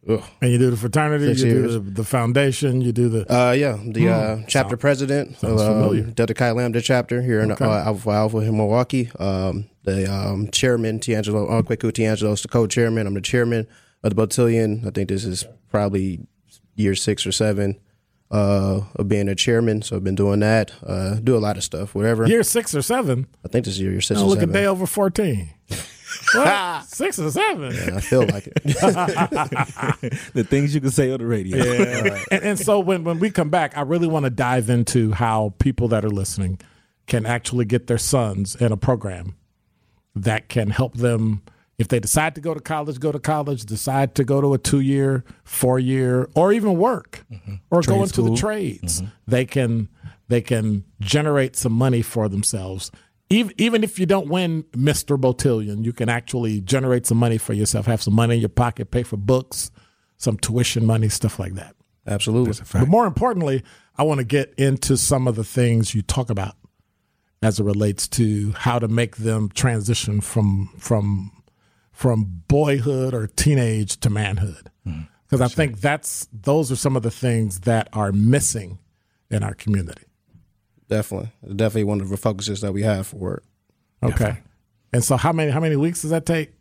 ugh. 0.10 0.24
And 0.42 0.52
you 0.52 0.58
do 0.58 0.70
the 0.72 0.78
fraternity, 0.78 1.28
Six 1.28 1.42
you 1.44 1.54
do 1.54 1.68
the, 1.68 1.80
the 1.80 2.04
foundation, 2.04 2.82
you 2.82 2.92
do 2.92 3.10
the 3.10 3.22
uh, 3.34 3.52
yeah, 3.52 3.78
the 3.84 4.10
uh, 4.10 4.38
chapter 4.48 4.72
Sound- 4.72 4.80
president 4.82 5.44
of 5.44 5.60
um, 5.60 6.12
Delta 6.12 6.34
Chi 6.34 6.52
Lambda 6.52 6.82
chapter 6.82 7.22
here 7.22 7.40
in 7.42 7.52
Okay. 7.52 7.66
uh, 7.66 7.86
Alpha 7.86 8.10
Alpha 8.10 8.38
in 8.40 8.56
Milwaukee. 8.58 9.10
Um, 9.20 9.70
the 9.84 10.12
um, 10.12 10.50
chairman, 10.52 11.00
Tiangelo, 11.00 11.50
Kwaku 11.64 11.92
Tiangelo 11.92 12.34
is 12.34 12.42
the 12.42 12.48
co-chairman. 12.48 13.06
I'm 13.06 13.14
the 13.14 13.22
chairman 13.22 13.68
of 14.04 14.16
the 14.16 14.28
Botillion. 14.28 14.86
I 14.88 14.92
think 14.92 15.10
this 15.10 15.26
is 15.26 15.46
probably 15.70 16.26
year 16.76 16.96
six 16.96 17.26
or 17.28 17.32
seven 17.34 17.80
uh, 18.32 18.82
of 18.96 19.08
being 19.10 19.28
a 19.28 19.36
chairman. 19.36 19.82
So 19.82 19.96
I've 19.98 20.04
been 20.04 20.16
doing 20.16 20.40
that. 20.40 20.72
Uh, 20.86 21.16
do 21.16 21.36
a 21.36 21.40
lot 21.40 21.58
of 21.58 21.64
stuff, 21.64 21.94
whatever. 21.96 22.26
year 22.28 22.44
six 22.44 22.74
or 22.74 22.82
seven. 22.82 23.28
I 23.46 23.50
think 23.50 23.66
this 23.66 23.76
is 23.76 23.82
year 23.82 24.00
six 24.02 24.20
Oh, 24.20 24.24
or 24.24 24.28
look 24.30 24.38
a 24.38 24.42
seven. 24.42 24.54
day 24.54 24.66
over 24.66 24.86
fourteen. 24.88 25.50
What? 26.34 26.84
Six 26.88 27.20
or 27.20 27.32
seven? 27.32 27.74
Yeah, 27.74 27.98
I 27.98 28.02
feel 28.02 28.26
like 28.28 28.48
it. 28.48 28.64
the 30.34 30.44
things 30.44 30.74
you 30.74 30.82
can 30.82 30.92
say 30.92 31.12
on 31.12 31.20
the 31.20 31.26
radio. 31.26 31.58
and, 32.32 32.44
and 32.44 32.60
so 32.60 32.80
when, 32.80 33.04
when 33.04 33.20
we 33.20 33.30
come 33.30 33.50
back, 33.50 33.78
I 33.78 33.82
really 33.82 34.08
want 34.08 34.26
to 34.26 34.30
dive 34.30 34.70
into 34.70 35.12
how 35.12 35.54
people 35.60 35.88
that 35.90 36.04
are 36.04 36.10
listening 36.10 36.60
can 37.08 37.26
actually 37.26 37.66
get 37.66 37.88
their 37.88 37.98
sons 37.98 38.56
in 38.56 38.72
a 38.72 38.78
program 38.78 39.36
that 40.16 40.50
can 40.50 40.70
help 40.70 40.96
them 40.96 41.42
if 41.78 41.88
they 41.88 42.00
decide 42.00 42.36
to 42.36 42.42
go 42.42 42.54
to 42.54 42.60
college, 42.60 43.00
go 43.00 43.12
to 43.12 43.20
college, 43.20 43.66
decide 43.66 44.16
to 44.16 44.24
go 44.24 44.42
to 44.42 44.54
a 44.54 44.58
two 44.58 44.80
year, 44.80 45.24
four 45.44 45.80
year, 45.80 46.30
or 46.36 46.54
even 46.54 46.78
work 46.78 47.26
mm-hmm. 47.32 47.56
or 47.72 47.82
go 47.82 47.96
Trade 47.96 48.02
into 48.02 48.22
the 48.22 48.28
school. 48.28 48.38
trades. 48.38 49.02
Mm-hmm. 49.02 49.12
They 49.28 49.46
can 49.46 49.90
they 50.28 50.42
can 50.42 50.86
generate 51.00 51.56
some 51.56 51.74
money 51.74 52.02
for 52.02 52.30
themselves. 52.30 52.92
Even, 53.30 53.54
even 53.58 53.84
if 53.84 53.98
you 53.98 54.06
don't 54.06 54.28
win 54.28 54.64
Mr. 54.74 55.20
Botillion, 55.20 55.84
you 55.84 55.94
can 55.94 56.10
actually 56.10 56.62
generate 56.62 57.08
some 57.08 57.18
money 57.18 57.38
for 57.38 57.54
yourself, 57.54 57.86
have 57.86 58.02
some 58.02 58.14
money 58.14 58.36
in 58.36 58.42
your 58.42 58.50
pocket, 58.50 58.92
pay 58.92 59.04
for 59.04 59.18
books, 59.18 59.72
some 60.18 60.38
tuition 60.38 60.86
money, 60.86 61.10
stuff 61.10 61.40
like 61.40 61.54
that. 61.54 61.76
Absolutely. 62.06 62.64
But 62.72 62.88
more 62.88 63.06
importantly, 63.06 63.64
I 63.98 64.04
want 64.04 64.20
to 64.20 64.26
get 64.26 64.54
into 64.58 64.98
some 64.98 65.28
of 65.28 65.36
the 65.36 65.44
things 65.44 65.96
you 65.96 66.02
talk 66.02 66.30
about 66.30 66.56
as 67.42 67.60
it 67.60 67.64
relates 67.64 68.08
to 68.08 68.52
how 68.52 68.80
to 68.80 68.88
make 68.88 69.18
them 69.18 69.50
transition 69.50 70.22
from 70.22 70.70
from 70.78 71.32
from 71.92 72.44
boyhood 72.48 73.14
or 73.14 73.28
teenage 73.28 74.00
to 74.00 74.10
manhood. 74.10 74.72
Hmm. 74.84 75.02
Because 75.26 75.42
I 75.42 75.48
think 75.48 75.80
that's 75.80 76.28
those 76.32 76.72
are 76.72 76.76
some 76.76 76.96
of 76.96 77.04
the 77.04 77.12
things 77.12 77.62
that 77.62 77.90
are 77.94 78.12
missing 78.12 78.80
in 79.30 79.44
our 79.44 79.54
community. 79.54 80.04
Definitely. 80.94 81.32
Definitely 81.48 81.86
one 81.86 82.02
of 82.02 82.10
the 82.10 82.18
focuses 82.18 82.62
that 82.62 82.72
we 82.72 82.84
have 82.84 83.08
for 83.08 83.38
it. 83.38 83.44
Okay. 84.04 84.38
And 84.94 85.04
so 85.04 85.18
how 85.18 85.34
many 85.34 85.50
how 85.50 85.60
many 85.60 85.76
weeks 85.76 86.04
does 86.04 86.12
that 86.12 86.28
take? 86.28 86.52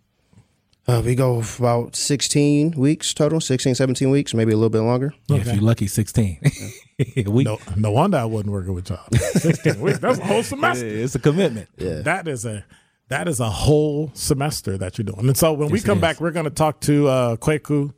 Uh, 0.88 1.02
we 1.04 1.14
go 1.14 1.42
about 1.58 1.94
16 1.94 2.72
weeks 2.72 3.12
total, 3.12 3.40
16, 3.40 3.74
17 3.74 4.10
weeks, 4.10 4.32
maybe 4.34 4.52
a 4.52 4.56
little 4.56 4.70
bit 4.70 4.80
longer. 4.80 5.14
Yeah, 5.28 5.36
If 5.36 5.46
you're 5.48 5.56
lucky, 5.62 5.86
16. 5.86 6.40
we, 7.26 7.44
No 7.44 7.58
no 7.76 7.90
wonder 7.92 8.16
I 8.16 8.24
wasn't 8.24 8.52
working 8.52 8.72
with 8.72 8.88
y'all. 8.88 9.06
16 9.12 9.78
weeks. 9.80 9.98
That's 9.98 10.18
a 10.18 10.24
whole 10.24 10.42
semester. 10.42 10.86
it's 10.86 11.14
a 11.14 11.18
commitment. 11.18 11.68
Yeah. 11.76 12.00
That 12.00 12.26
is 12.26 12.46
a 12.46 12.64
that 13.08 13.28
is 13.28 13.38
a 13.38 13.50
whole 13.50 14.10
semester 14.14 14.78
that 14.78 14.96
you're 14.96 15.04
doing. 15.04 15.28
And 15.28 15.36
so 15.36 15.52
when 15.52 15.68
we 15.68 15.76
Yes, 15.78 15.84
it 15.84 15.88
come 15.88 16.00
back, 16.00 16.22
we're 16.22 16.30
going 16.30 16.44
to 16.44 16.50
talk 16.50 16.80
to 16.82 17.08
uh, 17.08 17.36
Kwaku, 17.36 17.92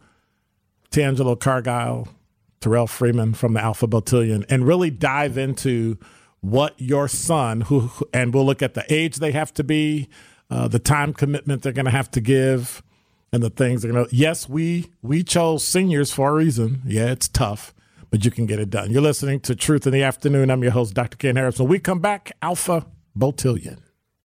Tiangelo 0.90 1.38
Cargile, 1.38 2.08
Terrell 2.60 2.88
Freeman 2.88 3.34
from 3.34 3.54
the 3.54 3.60
Alpha 3.62 3.86
Botillion, 3.86 4.44
and 4.48 4.66
really 4.66 4.90
dive 4.90 5.38
into 5.38 5.96
what 6.44 6.74
your 6.78 7.08
son, 7.08 7.62
who, 7.62 7.90
and 8.12 8.34
we'll 8.34 8.44
look 8.44 8.62
at 8.62 8.74
the 8.74 8.84
age 8.92 9.16
they 9.16 9.32
have 9.32 9.52
to 9.54 9.64
be, 9.64 10.08
uh, 10.50 10.68
the 10.68 10.78
time 10.78 11.14
commitment 11.14 11.62
they're 11.62 11.72
going 11.72 11.86
to 11.86 11.90
have 11.90 12.10
to 12.10 12.20
give, 12.20 12.82
and 13.32 13.42
the 13.42 13.50
things 13.50 13.82
they're 13.82 13.92
going 13.92 14.06
to. 14.06 14.14
Yes, 14.14 14.48
we 14.48 14.90
we 15.02 15.22
chose 15.22 15.66
seniors 15.66 16.12
for 16.12 16.30
a 16.30 16.34
reason. 16.34 16.82
Yeah, 16.84 17.10
it's 17.10 17.28
tough, 17.28 17.74
but 18.10 18.24
you 18.24 18.30
can 18.30 18.46
get 18.46 18.58
it 18.58 18.70
done. 18.70 18.90
You're 18.90 19.02
listening 19.02 19.40
to 19.40 19.54
Truth 19.54 19.86
in 19.86 19.92
the 19.92 20.02
Afternoon. 20.02 20.50
I'm 20.50 20.62
your 20.62 20.72
host, 20.72 20.94
Dr. 20.94 21.16
Ken 21.16 21.36
Harris. 21.36 21.58
When 21.58 21.68
we 21.68 21.78
come 21.78 22.00
back, 22.00 22.32
Alpha 22.42 22.86
Botillion. 23.18 23.78